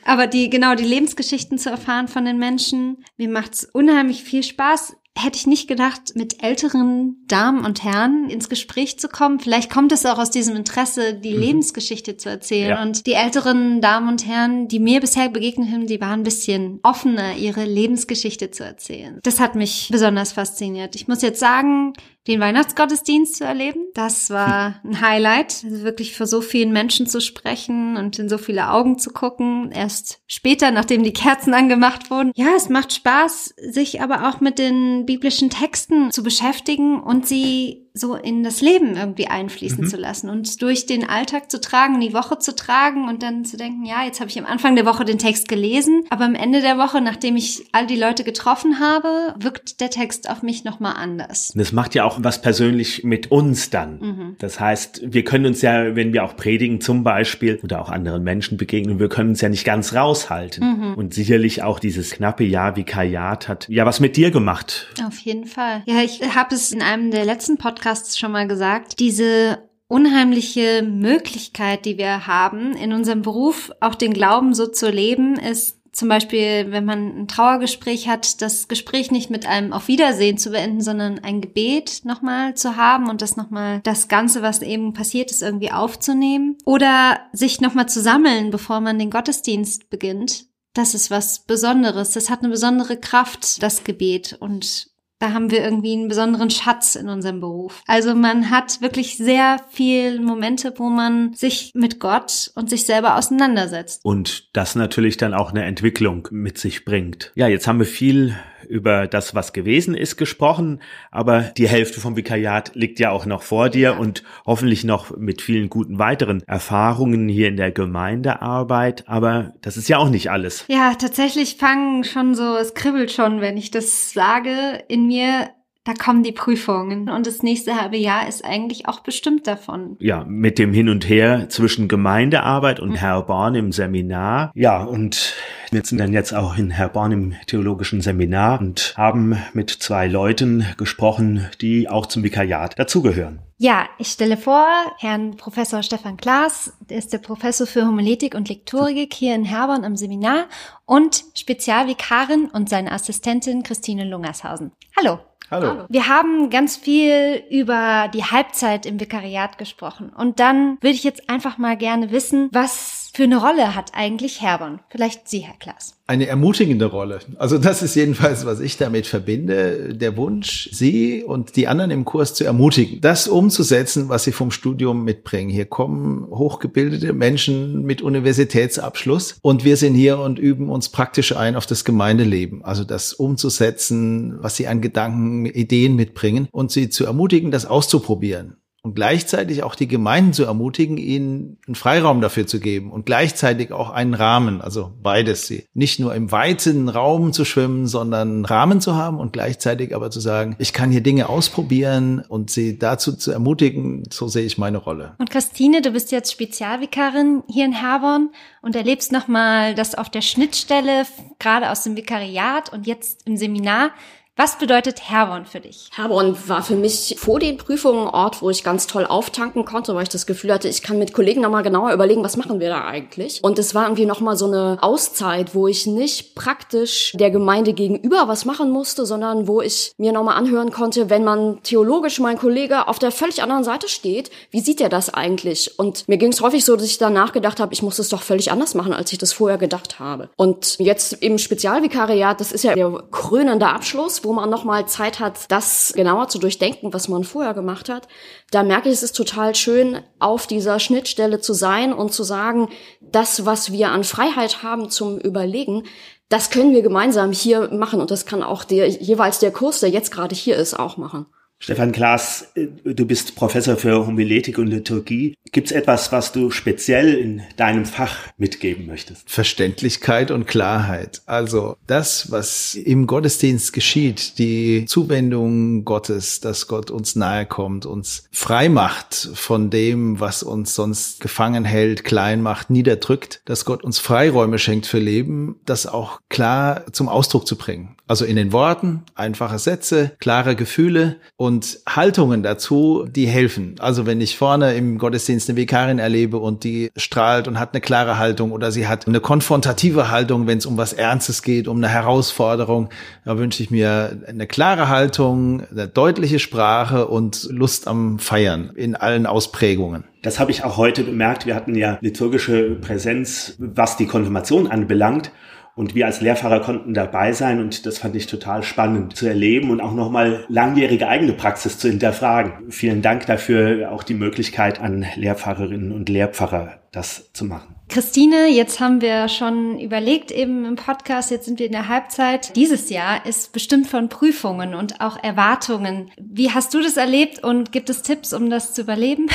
Aber 0.03 0.27
die, 0.27 0.49
genau, 0.49 0.75
die 0.75 0.83
Lebensgeschichten 0.83 1.57
zu 1.57 1.69
erfahren 1.69 2.09
von 2.09 2.25
den 2.25 2.37
Menschen, 2.37 2.97
mir 3.15 3.29
macht's 3.29 3.63
unheimlich 3.71 4.25
viel 4.25 4.43
Spaß 4.43 4.97
hätte 5.17 5.37
ich 5.37 5.47
nicht 5.47 5.67
gedacht, 5.67 6.15
mit 6.15 6.43
älteren 6.43 7.23
Damen 7.27 7.65
und 7.65 7.83
Herren 7.83 8.29
ins 8.29 8.49
Gespräch 8.49 8.99
zu 8.99 9.07
kommen. 9.07 9.39
Vielleicht 9.39 9.71
kommt 9.71 9.93
es 9.93 10.05
auch 10.05 10.17
aus 10.17 10.29
diesem 10.29 10.57
Interesse, 10.57 11.13
die 11.13 11.33
mhm. 11.33 11.39
Lebensgeschichte 11.39 12.17
zu 12.17 12.29
erzählen. 12.29 12.69
Ja. 12.69 12.81
Und 12.81 13.07
die 13.07 13.13
älteren 13.13 13.79
Damen 13.79 14.09
und 14.09 14.27
Herren, 14.27 14.67
die 14.67 14.79
mir 14.79 14.99
bisher 14.99 15.29
begegnet 15.29 15.71
haben, 15.71 15.87
die 15.87 16.01
waren 16.01 16.19
ein 16.19 16.23
bisschen 16.23 16.79
offener, 16.83 17.37
ihre 17.37 17.63
Lebensgeschichte 17.63 18.51
zu 18.51 18.65
erzählen. 18.65 19.21
Das 19.23 19.39
hat 19.39 19.55
mich 19.55 19.87
besonders 19.89 20.33
fasziniert. 20.33 20.95
Ich 20.95 21.07
muss 21.07 21.21
jetzt 21.21 21.39
sagen, 21.39 21.93
den 22.27 22.39
Weihnachtsgottesdienst 22.39 23.35
zu 23.35 23.43
erleben. 23.43 23.79
Das 23.93 24.29
war 24.29 24.79
ein 24.83 25.01
Highlight, 25.01 25.63
also 25.63 25.83
wirklich 25.83 26.17
vor 26.17 26.27
so 26.27 26.41
vielen 26.41 26.73
Menschen 26.73 27.07
zu 27.07 27.21
sprechen 27.21 27.97
und 27.97 28.19
in 28.19 28.29
so 28.29 28.37
viele 28.37 28.71
Augen 28.71 28.97
zu 28.97 29.11
gucken. 29.11 29.71
Erst 29.71 30.19
später, 30.27 30.71
nachdem 30.71 31.03
die 31.03 31.13
Kerzen 31.13 31.53
angemacht 31.53 32.09
wurden. 32.09 32.31
Ja, 32.35 32.49
es 32.55 32.69
macht 32.69 32.93
Spaß, 32.93 33.55
sich 33.57 34.01
aber 34.01 34.29
auch 34.29 34.41
mit 34.41 34.59
den 34.59 35.05
biblischen 35.05 35.49
Texten 35.49 36.11
zu 36.11 36.23
beschäftigen 36.23 37.01
und 37.01 37.27
sie 37.27 37.84
so 37.97 38.15
in 38.15 38.43
das 38.43 38.59
Leben 38.59 38.97
irgendwie 38.97 39.27
einfließen 39.27 39.85
mhm. 39.85 39.87
zu 39.87 39.95
lassen 39.95 40.29
und 40.29 40.61
durch 40.61 40.85
den 40.85 41.07
Alltag 41.07 41.49
zu 41.49 41.61
tragen, 41.61 42.01
die 42.01 42.13
Woche 42.13 42.37
zu 42.37 42.53
tragen 42.53 43.07
und 43.07 43.23
dann 43.23 43.45
zu 43.45 43.55
denken, 43.55 43.85
ja, 43.85 44.03
jetzt 44.03 44.19
habe 44.19 44.29
ich 44.29 44.37
am 44.37 44.45
Anfang 44.45 44.75
der 44.75 44.85
Woche 44.85 45.05
den 45.05 45.17
Text 45.17 45.47
gelesen, 45.47 46.03
aber 46.09 46.25
am 46.25 46.35
Ende 46.35 46.59
der 46.59 46.77
Woche, 46.77 46.99
nachdem 46.99 47.37
ich 47.37 47.65
all 47.71 47.87
die 47.87 47.95
Leute 47.95 48.25
getroffen 48.25 48.81
habe, 48.81 49.33
wirkt 49.39 49.79
der 49.79 49.89
Text 49.89 50.29
auf 50.29 50.43
mich 50.43 50.65
nochmal 50.65 50.95
anders. 50.97 51.53
Das 51.55 51.71
macht 51.71 51.95
ja 51.95 52.03
auch 52.03 52.17
was 52.21 52.41
persönlich 52.41 53.05
mit 53.05 53.31
uns 53.31 53.69
dann. 53.69 53.99
Mhm. 53.99 54.35
Das 54.39 54.59
heißt, 54.59 55.01
wir 55.05 55.23
können 55.23 55.45
uns 55.45 55.61
ja, 55.61 55.95
wenn 55.95 56.11
wir 56.11 56.25
auch 56.25 56.35
predigen 56.35 56.81
zum 56.81 57.03
Beispiel 57.03 57.59
oder 57.63 57.81
auch 57.81 57.89
anderen 57.89 58.23
Menschen 58.23 58.57
begegnen, 58.57 58.99
wir 58.99 59.07
können 59.07 59.29
uns 59.29 59.41
ja 59.41 59.47
nicht 59.47 59.63
ganz 59.63 59.93
raushalten. 59.93 60.79
Mhm. 60.79 60.93
Und 60.95 61.13
sicherlich 61.13 61.63
auch 61.63 61.79
dieses 61.79 62.11
knappe 62.11 62.43
Jahr 62.43 62.75
Vikariat 62.75 63.47
hat 63.47 63.69
ja 63.69 63.85
was 63.85 64.01
mit 64.01 64.17
dir 64.17 64.31
gemacht. 64.31 64.89
Auf 65.07 65.17
jeden 65.19 65.45
Fall. 65.45 65.81
Ja, 65.85 66.01
ich 66.01 66.21
habe 66.35 66.53
es 66.53 66.73
in 66.73 66.81
einem 66.81 67.11
der 67.11 67.23
letzten 67.23 67.57
Podcasts 67.57 67.84
Podcasts 67.85 68.17
schon 68.17 68.31
mal 68.31 68.47
gesagt, 68.47 68.97
diese 68.97 69.59
unheimliche 69.87 70.81
Möglichkeit, 70.81 71.85
die 71.85 71.99
wir 71.99 72.25
haben, 72.25 72.75
in 72.75 72.93
unserem 72.93 73.21
Beruf 73.21 73.71
auch 73.79 73.93
den 73.93 74.11
Glauben 74.11 74.55
so 74.55 74.65
zu 74.65 74.89
leben, 74.89 75.35
ist 75.35 75.77
zum 75.91 76.09
Beispiel, 76.09 76.71
wenn 76.71 76.83
man 76.83 77.15
ein 77.15 77.27
Trauergespräch 77.27 78.07
hat, 78.07 78.41
das 78.41 78.67
Gespräch 78.67 79.11
nicht 79.11 79.29
mit 79.29 79.45
einem 79.45 79.71
Auf 79.71 79.87
Wiedersehen 79.87 80.39
zu 80.39 80.49
beenden, 80.49 80.81
sondern 80.81 81.19
ein 81.19 81.41
Gebet 81.41 82.01
nochmal 82.05 82.55
zu 82.55 82.75
haben 82.75 83.07
und 83.07 83.21
das 83.21 83.37
nochmal, 83.37 83.81
das 83.83 84.07
Ganze, 84.07 84.41
was 84.41 84.63
eben 84.63 84.93
passiert 84.93 85.29
ist, 85.29 85.43
irgendwie 85.43 85.71
aufzunehmen. 85.71 86.57
Oder 86.65 87.19
sich 87.33 87.61
nochmal 87.61 87.87
zu 87.87 88.01
sammeln, 88.01 88.49
bevor 88.49 88.81
man 88.81 88.97
den 88.97 89.11
Gottesdienst 89.11 89.91
beginnt. 89.91 90.47
Das 90.73 90.95
ist 90.95 91.11
was 91.11 91.45
Besonderes. 91.45 92.13
Das 92.13 92.31
hat 92.31 92.39
eine 92.39 92.49
besondere 92.49 92.97
Kraft, 92.97 93.61
das 93.61 93.83
Gebet. 93.83 94.35
Und 94.39 94.87
da 95.19 95.31
haben 95.33 95.49
wir 95.49 95.63
irgendwie 95.63 95.93
einen 95.93 96.07
besonderen 96.07 96.49
Schatz 96.49 96.95
in 96.95 97.07
unserem 97.07 97.39
Beruf. 97.39 97.81
Also 97.87 98.15
man 98.15 98.49
hat 98.49 98.81
wirklich 98.81 99.17
sehr 99.17 99.59
viel 99.69 100.19
Momente, 100.19 100.73
wo 100.77 100.89
man 100.89 101.33
sich 101.33 101.71
mit 101.73 101.99
Gott 101.99 102.51
und 102.55 102.69
sich 102.69 102.85
selber 102.85 103.15
auseinandersetzt. 103.15 104.03
Und 104.03 104.55
das 104.55 104.75
natürlich 104.75 105.17
dann 105.17 105.33
auch 105.33 105.51
eine 105.51 105.63
Entwicklung 105.63 106.27
mit 106.31 106.57
sich 106.57 106.85
bringt. 106.85 107.31
Ja, 107.35 107.47
jetzt 107.47 107.67
haben 107.67 107.79
wir 107.79 107.85
viel 107.85 108.35
über 108.65 109.07
das, 109.07 109.35
was 109.35 109.53
gewesen 109.53 109.95
ist, 109.95 110.17
gesprochen, 110.17 110.81
aber 111.11 111.41
die 111.41 111.67
Hälfte 111.67 111.99
vom 111.99 112.15
Vikariat 112.15 112.71
liegt 112.75 112.99
ja 112.99 113.11
auch 113.11 113.25
noch 113.25 113.41
vor 113.41 113.69
dir 113.69 113.91
ja. 113.91 113.97
und 113.97 114.23
hoffentlich 114.45 114.83
noch 114.83 115.15
mit 115.15 115.41
vielen 115.41 115.69
guten 115.69 115.99
weiteren 115.99 116.43
Erfahrungen 116.47 117.29
hier 117.29 117.47
in 117.47 117.57
der 117.57 117.71
Gemeindearbeit, 117.71 119.03
aber 119.07 119.53
das 119.61 119.77
ist 119.77 119.89
ja 119.89 119.97
auch 119.97 120.09
nicht 120.09 120.31
alles. 120.31 120.65
Ja, 120.67 120.95
tatsächlich 120.95 121.57
fangen 121.57 122.03
schon 122.03 122.35
so, 122.35 122.55
es 122.57 122.73
kribbelt 122.73 123.11
schon, 123.11 123.41
wenn 123.41 123.57
ich 123.57 123.71
das 123.71 124.11
sage, 124.11 124.83
in 124.87 125.07
mir 125.07 125.49
Da 125.85 125.93
kommen 125.93 126.23
die 126.23 126.31
Prüfungen 126.31 127.09
und 127.09 127.27
das 127.27 127.43
nächste 127.43 127.79
halbe 127.79 127.95
Jahr 127.95 128.27
ist 128.27 128.43
eigentlich 128.43 128.87
auch 128.87 129.01
bestimmt 129.01 129.45
davon. 129.45 129.97
Ja, 129.99 130.23
mit 130.27 130.57
dem 130.57 130.73
Hin 130.73 130.89
und 130.89 131.07
Her 131.07 131.47
zwischen 131.49 131.87
Gemeindearbeit 131.87 132.79
und 132.79 132.89
mhm. 132.89 132.95
Herborn 132.95 133.53
im 133.53 133.71
Seminar. 133.71 134.51
Ja, 134.55 134.83
und 134.83 135.35
wir 135.69 135.85
sind 135.85 135.99
dann 135.99 136.11
jetzt 136.11 136.33
auch 136.33 136.57
in 136.57 136.71
Herborn 136.71 137.11
im 137.11 137.35
theologischen 137.45 138.01
Seminar 138.01 138.61
und 138.61 138.95
haben 138.97 139.37
mit 139.53 139.69
zwei 139.69 140.07
Leuten 140.07 140.65
gesprochen, 140.77 141.47
die 141.61 141.87
auch 141.87 142.07
zum 142.07 142.23
Vikariat 142.23 142.79
dazugehören. 142.79 143.41
Ja, 143.59 143.85
ich 143.99 144.07
stelle 144.07 144.37
vor, 144.37 144.67
Herrn 144.97 145.37
Professor 145.37 145.83
Stefan 145.83 146.17
Klaas, 146.17 146.73
der 146.89 146.97
ist 146.97 147.13
der 147.13 147.19
Professor 147.19 147.67
für 147.67 147.85
Homiletik 147.85 148.33
und 148.33 148.49
Lektorikik 148.49 149.13
hier 149.13 149.35
in 149.35 149.45
Herborn 149.45 149.85
am 149.85 149.95
Seminar 149.95 150.45
und 150.85 151.23
Spezialvikarin 151.35 152.45
und 152.45 152.69
seine 152.69 152.91
Assistentin 152.91 153.61
Christine 153.61 154.03
Lungershausen. 154.03 154.71
Hallo. 154.97 155.19
Hallo. 155.51 155.85
Wir 155.89 156.07
haben 156.07 156.49
ganz 156.49 156.75
viel 156.75 157.43
über 157.49 158.09
die 158.13 158.23
Halbzeit 158.23 158.85
im 158.85 158.99
Vikariat 158.99 159.57
gesprochen. 159.57 160.09
Und 160.09 160.39
dann 160.39 160.77
würde 160.81 160.95
ich 160.95 161.03
jetzt 161.03 161.29
einfach 161.29 161.57
mal 161.57 161.77
gerne 161.77 162.11
wissen, 162.11 162.49
was 162.51 163.04
für 163.15 163.23
eine 163.23 163.37
Rolle 163.37 163.75
hat 163.75 163.91
eigentlich 163.93 164.41
Herborn? 164.41 164.81
Vielleicht 164.89 165.29
Sie, 165.29 165.39
Herr 165.39 165.55
Klaas. 165.57 165.95
Eine 166.05 166.27
ermutigende 166.27 166.85
Rolle. 166.85 167.19
Also 167.37 167.57
das 167.57 167.81
ist 167.81 167.95
jedenfalls, 167.95 168.45
was 168.45 168.59
ich 168.59 168.75
damit 168.75 169.07
verbinde. 169.07 169.95
Der 169.95 170.17
Wunsch, 170.17 170.69
Sie 170.73 171.23
und 171.23 171.55
die 171.55 171.69
anderen 171.69 171.91
im 171.91 172.03
Kurs 172.03 172.33
zu 172.33 172.43
ermutigen, 172.43 172.99
das 172.99 173.29
umzusetzen, 173.29 174.09
was 174.09 174.25
Sie 174.25 174.33
vom 174.33 174.51
Studium 174.51 175.05
mitbringen. 175.05 175.49
Hier 175.49 175.65
kommen 175.65 176.27
hochgebildete 176.29 177.13
Menschen 177.13 177.83
mit 177.83 178.01
Universitätsabschluss 178.01 179.39
und 179.41 179.63
wir 179.63 179.77
sind 179.77 179.95
hier 179.95 180.19
und 180.19 180.37
üben 180.37 180.69
uns 180.69 180.89
praktisch 180.89 181.33
ein 181.35 181.55
auf 181.55 181.65
das 181.65 181.85
Gemeindeleben. 181.85 182.65
Also 182.65 182.83
das 182.83 183.13
umzusetzen, 183.13 184.35
was 184.41 184.57
Sie 184.57 184.67
an 184.67 184.81
Gedanken, 184.81 185.45
Ideen 185.45 185.95
mitbringen 185.95 186.49
und 186.51 186.69
Sie 186.69 186.89
zu 186.89 187.05
ermutigen, 187.05 187.49
das 187.49 187.65
auszuprobieren 187.65 188.57
und 188.85 188.93
gleichzeitig 188.93 189.63
auch 189.63 189.73
die 189.73 189.87
Gemeinden 189.87 190.31
zu 190.31 190.45
ermutigen, 190.45 190.97
ihnen 190.97 191.57
einen 191.65 191.73
Freiraum 191.73 192.21
dafür 192.21 192.45
zu 192.45 192.59
geben 192.59 192.91
und 192.91 193.07
gleichzeitig 193.07 193.71
auch 193.71 193.89
einen 193.89 194.13
Rahmen, 194.13 194.61
also 194.61 194.93
beides, 195.01 195.47
sie 195.47 195.65
nicht 195.73 195.99
nur 195.99 196.13
im 196.13 196.31
weiten 196.31 196.87
Raum 196.87 197.33
zu 197.33 197.45
schwimmen, 197.45 197.87
sondern 197.87 198.29
einen 198.29 198.45
Rahmen 198.45 198.81
zu 198.81 198.95
haben 198.95 199.17
und 199.17 199.33
gleichzeitig 199.33 199.95
aber 199.95 200.11
zu 200.11 200.19
sagen, 200.19 200.55
ich 200.59 200.71
kann 200.71 200.91
hier 200.91 201.01
Dinge 201.01 201.29
ausprobieren 201.29 202.23
und 202.29 202.51
sie 202.51 202.77
dazu 202.77 203.13
zu 203.13 203.31
ermutigen, 203.31 204.03
so 204.13 204.27
sehe 204.27 204.45
ich 204.45 204.59
meine 204.59 204.77
Rolle. 204.77 205.15
Und 205.17 205.31
Christine, 205.31 205.81
du 205.81 205.89
bist 205.89 206.11
jetzt 206.11 206.31
Spezialvikarin 206.31 207.41
hier 207.47 207.65
in 207.65 207.73
Herborn 207.73 208.29
und 208.61 208.75
erlebst 208.75 209.11
nochmal 209.11 209.73
das 209.73 209.95
auf 209.95 210.11
der 210.11 210.21
Schnittstelle, 210.21 211.07
gerade 211.39 211.71
aus 211.71 211.81
dem 211.81 211.97
Vikariat 211.97 212.71
und 212.71 212.85
jetzt 212.85 213.27
im 213.27 213.35
Seminar, 213.35 213.89
was 214.37 214.57
bedeutet 214.57 215.09
Herborn 215.09 215.45
für 215.45 215.61
dich? 215.61 215.87
Herborn 215.95 216.35
war 216.47 216.61
für 216.61 216.75
mich 216.75 217.15
vor 217.17 217.39
den 217.39 217.55
Prüfungen 217.55 218.07
ein 218.07 218.13
Ort, 218.13 218.41
wo 218.41 218.49
ich 218.49 218.65
ganz 218.65 218.85
toll 218.85 219.05
auftanken 219.05 219.63
konnte, 219.63 219.95
weil 219.95 220.03
ich 220.03 220.09
das 220.09 220.25
Gefühl 220.25 220.51
hatte, 220.51 220.67
ich 220.67 220.81
kann 220.81 220.99
mit 220.99 221.13
Kollegen 221.13 221.39
nochmal 221.39 221.63
genauer 221.63 221.93
überlegen, 221.93 222.21
was 222.21 222.35
machen 222.35 222.59
wir 222.59 222.67
da 222.67 222.83
eigentlich. 222.83 223.41
Und 223.41 223.57
es 223.59 223.73
war 223.73 223.85
irgendwie 223.85 224.05
nochmal 224.05 224.35
so 224.35 224.47
eine 224.47 224.77
Auszeit, 224.81 225.55
wo 225.55 225.69
ich 225.69 225.87
nicht 225.87 226.35
praktisch 226.35 227.13
der 227.15 227.31
Gemeinde 227.31 227.71
gegenüber 227.71 228.27
was 228.27 228.43
machen 228.43 228.71
musste, 228.71 229.05
sondern 229.05 229.47
wo 229.47 229.61
ich 229.61 229.93
mir 229.97 230.11
nochmal 230.11 230.35
anhören 230.35 230.71
konnte, 230.71 231.09
wenn 231.09 231.23
man 231.23 231.63
theologisch 231.63 232.19
mein 232.19 232.37
Kollege 232.37 232.89
auf 232.89 232.99
der 232.99 233.11
völlig 233.11 233.41
anderen 233.41 233.63
Seite 233.63 233.87
steht, 233.87 234.31
wie 234.51 234.59
sieht 234.59 234.81
er 234.81 234.89
das 234.89 235.13
eigentlich? 235.13 235.79
Und 235.79 236.09
mir 236.09 236.17
ging 236.17 236.33
es 236.33 236.41
häufig 236.41 236.65
so, 236.65 236.75
dass 236.75 236.85
ich 236.85 236.97
danach 236.97 237.31
gedacht 237.31 237.61
habe, 237.61 237.73
ich 237.73 237.81
muss 237.81 237.99
es 237.99 238.09
doch 238.09 238.21
völlig 238.21 238.51
anders 238.51 238.75
machen, 238.75 238.91
als 238.91 239.13
ich 239.13 239.17
das 239.17 239.31
vorher 239.31 239.57
gedacht 239.57 239.99
habe. 239.99 240.29
Und 240.35 240.77
jetzt 240.79 241.13
im 241.23 241.37
Spezialvikariat, 241.37 242.41
das 242.41 242.51
ist 242.51 242.65
ja 242.65 242.75
der 242.75 243.01
krönende 243.11 243.67
Abschluss, 243.67 244.24
wo 244.25 244.33
man 244.33 244.49
nochmal 244.49 244.87
Zeit 244.87 245.19
hat, 245.19 245.51
das 245.51 245.93
genauer 245.95 246.27
zu 246.27 246.39
durchdenken, 246.39 246.93
was 246.93 247.07
man 247.07 247.23
vorher 247.23 247.53
gemacht 247.53 247.87
hat, 247.87 248.07
da 248.51 248.63
merke 248.63 248.89
ich, 248.89 248.95
es 248.95 249.03
ist 249.03 249.15
total 249.15 249.55
schön, 249.55 249.99
auf 250.19 250.47
dieser 250.47 250.79
Schnittstelle 250.79 251.39
zu 251.39 251.53
sein 251.53 251.93
und 251.93 252.11
zu 252.11 252.23
sagen, 252.23 252.69
das, 252.99 253.45
was 253.45 253.71
wir 253.71 253.89
an 253.91 254.03
Freiheit 254.03 254.63
haben 254.63 254.89
zum 254.89 255.17
Überlegen, 255.17 255.83
das 256.27 256.49
können 256.49 256.73
wir 256.73 256.81
gemeinsam 256.81 257.31
hier 257.31 257.69
machen 257.71 258.01
und 258.01 258.11
das 258.11 258.25
kann 258.25 258.43
auch 258.43 258.63
der, 258.63 258.89
jeweils 258.89 259.39
der 259.39 259.51
Kurs, 259.51 259.79
der 259.79 259.89
jetzt 259.89 260.11
gerade 260.11 260.35
hier 260.35 260.57
ist, 260.57 260.73
auch 260.73 260.97
machen. 260.97 261.27
Stefan 261.59 261.91
Klaas, 261.93 262.51
äh, 262.55 262.67
du 262.67 263.05
bist 263.05 263.35
Professor 263.35 263.77
für 263.77 264.05
Homiletik 264.05 264.57
und 264.57 264.67
Liturgie. 264.67 265.35
Gibt 265.51 265.67
es 265.67 265.71
etwas, 265.71 266.11
was 266.11 266.31
du 266.31 266.51
speziell 266.51 267.13
in 267.13 267.41
deinem 267.55 267.85
Fach 267.85 268.17
mitgeben 268.37 268.85
möchtest? 268.85 269.29
Verständlichkeit 269.29 270.31
und 270.31 270.47
Klarheit. 270.47 271.21
Also 271.25 271.77
das, 271.87 272.29
was 272.29 272.75
im 272.75 273.07
Gottesdienst 273.07 273.71
geschieht, 273.71 274.37
die 274.37 274.85
Zuwendung 274.85 275.85
Gottes, 275.85 276.41
dass 276.41 276.67
Gott 276.67 276.91
uns 276.91 277.15
nahe 277.15 277.45
kommt, 277.45 277.85
uns 277.85 278.27
frei 278.31 278.67
macht 278.67 279.15
von 279.15 279.69
dem, 279.69 280.19
was 280.19 280.43
uns 280.43 280.75
sonst 280.75 281.21
gefangen 281.21 281.63
hält, 281.63 282.03
klein 282.03 282.41
macht, 282.41 282.69
niederdrückt, 282.69 283.41
dass 283.45 283.65
Gott 283.65 283.83
uns 283.83 283.97
Freiräume 283.99 284.59
schenkt 284.59 284.87
für 284.87 284.99
Leben, 284.99 285.61
das 285.65 285.87
auch 285.87 286.19
klar 286.29 286.83
zum 286.91 287.07
Ausdruck 287.07 287.47
zu 287.47 287.57
bringen. 287.57 287.95
Also 288.07 288.25
in 288.25 288.35
den 288.35 288.51
Worten, 288.51 289.03
einfache 289.15 289.57
Sätze, 289.57 290.11
klare 290.19 290.55
Gefühle 290.55 291.17
und 291.45 291.79
Haltungen 291.87 292.43
dazu, 292.43 293.07
die 293.09 293.27
helfen. 293.27 293.75
Also 293.79 294.05
wenn 294.05 294.19
ich 294.19 294.37
vorne 294.37 294.73
im 294.75 294.97
Gottesdienst 294.97 295.49
eine 295.49 295.57
Vikarin 295.57 295.99
erlebe 295.99 296.37
und 296.37 296.63
die 296.63 296.91
strahlt 296.97 297.47
und 297.47 297.59
hat 297.59 297.73
eine 297.73 297.81
klare 297.81 298.17
Haltung 298.17 298.51
oder 298.51 298.71
sie 298.71 298.87
hat 298.87 299.07
eine 299.07 299.19
konfrontative 299.19 300.11
Haltung, 300.11 300.47
wenn 300.47 300.57
es 300.57 300.65
um 300.65 300.77
was 300.77 300.93
Ernstes 300.93 301.41
geht, 301.41 301.67
um 301.67 301.77
eine 301.77 301.87
Herausforderung, 301.87 302.89
da 303.23 303.37
wünsche 303.37 303.63
ich 303.63 303.71
mir 303.71 304.17
eine 304.27 304.47
klare 304.47 304.89
Haltung, 304.89 305.63
eine 305.71 305.87
deutliche 305.87 306.39
Sprache 306.39 307.07
und 307.07 307.47
Lust 307.51 307.87
am 307.87 308.19
Feiern 308.19 308.71
in 308.75 308.95
allen 308.95 309.25
Ausprägungen. 309.25 310.03
Das 310.21 310.39
habe 310.39 310.49
ich 310.49 310.63
auch 310.63 310.77
heute 310.77 311.03
bemerkt. 311.03 311.45
Wir 311.45 311.53
hatten 311.53 311.75
ja 311.75 311.99
liturgische 312.01 312.71
Präsenz, 312.81 313.55
was 313.59 313.95
die 313.95 314.07
Konfirmation 314.07 314.67
anbelangt. 314.67 315.31
Und 315.75 315.93
wir 315.93 316.05
als 316.05 316.21
Lehrfahrer 316.21 316.61
konnten 316.61 316.93
dabei 316.93 317.33
sein 317.33 317.59
und 317.59 317.85
das 317.85 317.97
fand 317.97 318.15
ich 318.15 318.27
total 318.27 318.63
spannend 318.63 319.17
zu 319.17 319.27
erleben 319.27 319.71
und 319.71 319.81
auch 319.81 319.93
nochmal 319.93 320.45
langjährige 320.47 321.09
eigene 321.09 321.33
Praxis 321.33 321.77
zu 321.77 321.89
hinterfragen. 321.89 322.71
Vielen 322.71 323.01
Dank 323.01 323.25
dafür, 323.25 323.91
auch 323.91 324.03
die 324.03 324.13
Möglichkeit 324.13 324.79
an 324.79 325.05
Lehrfahrerinnen 325.15 325.91
und 325.91 326.07
Lehrpfarrer 326.07 326.79
das 326.93 327.33
zu 327.33 327.43
machen. 327.43 327.74
Christine, 327.87 328.47
jetzt 328.47 328.79
haben 328.79 328.99
wir 328.99 329.29
schon 329.29 329.79
überlegt 329.79 330.31
eben 330.31 330.65
im 330.65 330.75
Podcast, 330.75 331.29
jetzt 331.29 331.45
sind 331.45 331.59
wir 331.59 331.67
in 331.67 331.71
der 331.71 331.87
Halbzeit. 331.87 332.55
Dieses 332.55 332.89
Jahr 332.89 333.25
ist 333.25 333.53
bestimmt 333.53 333.87
von 333.87 334.09
Prüfungen 334.09 334.73
und 334.73 335.01
auch 335.01 335.21
Erwartungen. 335.21 336.11
Wie 336.17 336.51
hast 336.51 336.73
du 336.73 336.81
das 336.81 336.97
erlebt 336.97 337.43
und 337.43 337.71
gibt 337.71 337.89
es 337.89 338.01
Tipps, 338.01 338.33
um 338.33 338.49
das 338.49 338.73
zu 338.73 338.81
überleben? 338.81 339.29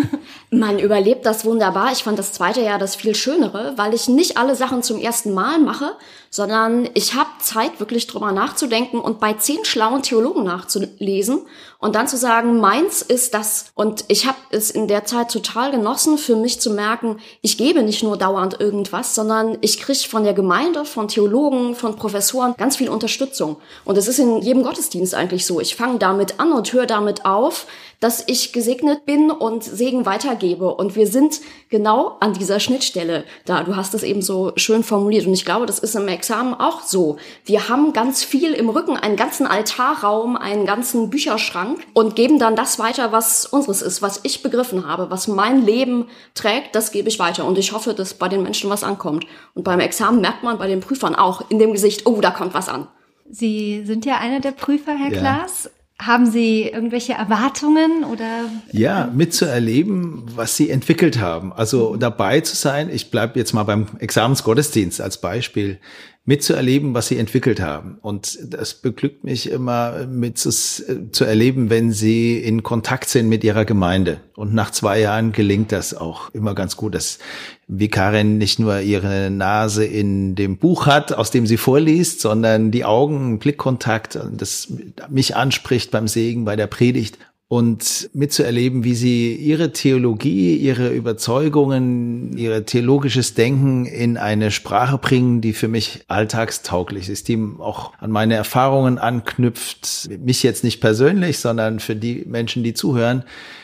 Man 0.50 0.78
überlebt 0.78 1.26
das 1.26 1.44
wunderbar. 1.44 1.90
Ich 1.92 2.04
fand 2.04 2.18
das 2.18 2.32
zweite 2.32 2.62
Jahr 2.62 2.78
das 2.78 2.94
viel 2.94 3.14
schönere, 3.14 3.74
weil 3.76 3.92
ich 3.92 4.08
nicht 4.08 4.38
alle 4.38 4.54
Sachen 4.54 4.84
zum 4.84 4.98
ersten 4.98 5.34
Mal 5.34 5.58
mache, 5.58 5.96
sondern 6.30 6.88
ich 6.94 7.14
habe 7.14 7.28
Zeit, 7.40 7.80
wirklich 7.80 8.06
drüber 8.06 8.30
nachzudenken 8.30 9.00
und 9.00 9.18
bei 9.18 9.34
zehn 9.34 9.64
schlauen 9.64 10.02
Theologen 10.02 10.44
nachzulesen 10.44 11.40
und 11.86 11.94
dann 11.94 12.08
zu 12.08 12.16
sagen, 12.16 12.58
meins 12.58 13.00
ist 13.00 13.32
das. 13.32 13.66
Und 13.76 14.06
ich 14.08 14.26
habe 14.26 14.36
es 14.50 14.72
in 14.72 14.88
der 14.88 15.04
Zeit 15.04 15.30
total 15.30 15.70
genossen, 15.70 16.18
für 16.18 16.34
mich 16.34 16.60
zu 16.60 16.70
merken, 16.70 17.18
ich 17.42 17.58
gebe 17.58 17.84
nicht 17.84 18.02
nur 18.02 18.16
dauernd 18.16 18.58
irgendwas, 18.58 19.14
sondern 19.14 19.56
ich 19.60 19.78
kriege 19.78 20.00
von 20.08 20.24
der 20.24 20.34
Gemeinde, 20.34 20.84
von 20.84 21.06
Theologen, 21.06 21.76
von 21.76 21.94
Professoren 21.94 22.56
ganz 22.58 22.74
viel 22.74 22.88
Unterstützung. 22.88 23.58
Und 23.84 23.96
es 23.96 24.08
ist 24.08 24.18
in 24.18 24.42
jedem 24.42 24.64
Gottesdienst 24.64 25.14
eigentlich 25.14 25.46
so. 25.46 25.60
Ich 25.60 25.76
fange 25.76 26.00
damit 26.00 26.40
an 26.40 26.50
und 26.50 26.72
höre 26.72 26.86
damit 26.86 27.24
auf, 27.24 27.66
dass 28.00 28.24
ich 28.26 28.52
gesegnet 28.52 29.06
bin 29.06 29.30
und 29.30 29.64
Segen 29.64 30.04
weitergebe. 30.06 30.74
Und 30.74 30.96
wir 30.96 31.06
sind 31.06 31.40
genau 31.70 32.16
an 32.20 32.34
dieser 32.34 32.60
Schnittstelle 32.60 33.24
da. 33.44 33.62
Du 33.62 33.76
hast 33.76 33.94
es 33.94 34.02
eben 34.02 34.22
so 34.22 34.52
schön 34.56 34.82
formuliert. 34.82 35.26
Und 35.26 35.32
ich 35.32 35.44
glaube, 35.44 35.66
das 35.66 35.78
ist 35.78 35.94
im 35.94 36.08
Examen 36.08 36.54
auch 36.54 36.82
so. 36.82 37.16
Wir 37.44 37.68
haben 37.68 37.92
ganz 37.92 38.22
viel 38.22 38.52
im 38.52 38.68
Rücken, 38.68 38.96
einen 38.96 39.16
ganzen 39.16 39.46
Altarraum, 39.46 40.36
einen 40.36 40.66
ganzen 40.66 41.10
Bücherschrank 41.10 41.75
und 41.92 42.16
geben 42.16 42.38
dann 42.38 42.56
das 42.56 42.78
weiter, 42.78 43.12
was 43.12 43.46
unseres 43.46 43.82
ist, 43.82 44.02
was 44.02 44.20
ich 44.22 44.42
begriffen 44.42 44.86
habe, 44.86 45.10
was 45.10 45.28
mein 45.28 45.64
Leben 45.64 46.06
trägt, 46.34 46.74
das 46.74 46.92
gebe 46.92 47.08
ich 47.08 47.18
weiter. 47.18 47.44
Und 47.44 47.58
ich 47.58 47.72
hoffe, 47.72 47.94
dass 47.94 48.14
bei 48.14 48.28
den 48.28 48.42
Menschen 48.42 48.70
was 48.70 48.84
ankommt. 48.84 49.26
Und 49.54 49.64
beim 49.64 49.80
Examen 49.80 50.20
merkt 50.20 50.42
man 50.42 50.58
bei 50.58 50.66
den 50.66 50.80
Prüfern 50.80 51.14
auch 51.14 51.50
in 51.50 51.58
dem 51.58 51.72
Gesicht, 51.72 52.06
oh, 52.06 52.20
da 52.20 52.30
kommt 52.30 52.54
was 52.54 52.68
an. 52.68 52.88
Sie 53.30 53.82
sind 53.84 54.04
ja 54.04 54.18
einer 54.18 54.40
der 54.40 54.52
Prüfer, 54.52 54.96
Herr 54.96 55.12
ja. 55.12 55.18
Klaas. 55.18 55.70
Haben 55.98 56.26
Sie 56.26 56.64
irgendwelche 56.64 57.14
Erwartungen 57.14 58.04
oder? 58.04 58.50
Ja, 58.70 59.10
mitzuerleben, 59.14 60.24
was 60.36 60.54
Sie 60.54 60.68
entwickelt 60.68 61.18
haben. 61.18 61.54
Also 61.54 61.96
dabei 61.96 62.40
zu 62.42 62.54
sein. 62.54 62.90
Ich 62.90 63.10
bleibe 63.10 63.38
jetzt 63.38 63.54
mal 63.54 63.62
beim 63.62 63.86
Examensgottesdienst 63.98 65.00
als 65.00 65.22
Beispiel 65.22 65.78
mitzuerleben, 66.26 66.92
was 66.92 67.06
sie 67.06 67.18
entwickelt 67.18 67.60
haben. 67.60 67.98
Und 68.02 68.38
das 68.42 68.74
beglückt 68.74 69.22
mich 69.22 69.48
immer 69.48 70.06
mit 70.06 70.38
zu, 70.38 70.50
zu 70.50 71.24
erleben, 71.24 71.70
wenn 71.70 71.92
sie 71.92 72.36
in 72.38 72.64
Kontakt 72.64 73.08
sind 73.08 73.28
mit 73.28 73.44
ihrer 73.44 73.64
Gemeinde. 73.64 74.20
Und 74.34 74.52
nach 74.52 74.72
zwei 74.72 75.00
Jahren 75.00 75.30
gelingt 75.30 75.70
das 75.70 75.94
auch 75.94 76.34
immer 76.34 76.54
ganz 76.54 76.76
gut, 76.76 76.96
dass 76.96 77.20
Vikarin 77.68 78.38
nicht 78.38 78.58
nur 78.58 78.80
ihre 78.80 79.30
Nase 79.30 79.84
in 79.84 80.34
dem 80.34 80.58
Buch 80.58 80.86
hat, 80.86 81.12
aus 81.12 81.30
dem 81.30 81.46
sie 81.46 81.56
vorliest, 81.56 82.20
sondern 82.20 82.72
die 82.72 82.84
Augen, 82.84 83.38
Blickkontakt, 83.38 84.18
das 84.32 84.72
mich 85.08 85.36
anspricht 85.36 85.92
beim 85.92 86.08
Segen, 86.08 86.44
bei 86.44 86.56
der 86.56 86.66
Predigt 86.66 87.18
und 87.48 88.10
mitzuerleben, 88.12 88.82
wie 88.82 88.96
sie 88.96 89.34
ihre 89.34 89.72
Theologie, 89.72 90.56
ihre 90.56 90.88
Überzeugungen, 90.88 92.36
ihr 92.36 92.66
theologisches 92.66 93.34
Denken 93.34 93.86
in 93.86 94.16
eine 94.16 94.50
Sprache 94.50 94.98
bringen, 94.98 95.40
die 95.40 95.52
für 95.52 95.68
mich 95.68 96.00
alltagstauglich 96.08 97.08
ist, 97.08 97.28
die 97.28 97.38
auch 97.58 97.92
an 98.00 98.10
meine 98.10 98.34
Erfahrungen 98.34 98.98
anknüpft, 98.98 100.08
mich 100.24 100.42
jetzt 100.42 100.64
nicht 100.64 100.80
persönlich, 100.80 101.38
sondern 101.38 101.78
für 101.78 101.94
die 101.94 102.24
Menschen, 102.26 102.64
die 102.64 102.74
zuhören, 102.74 103.22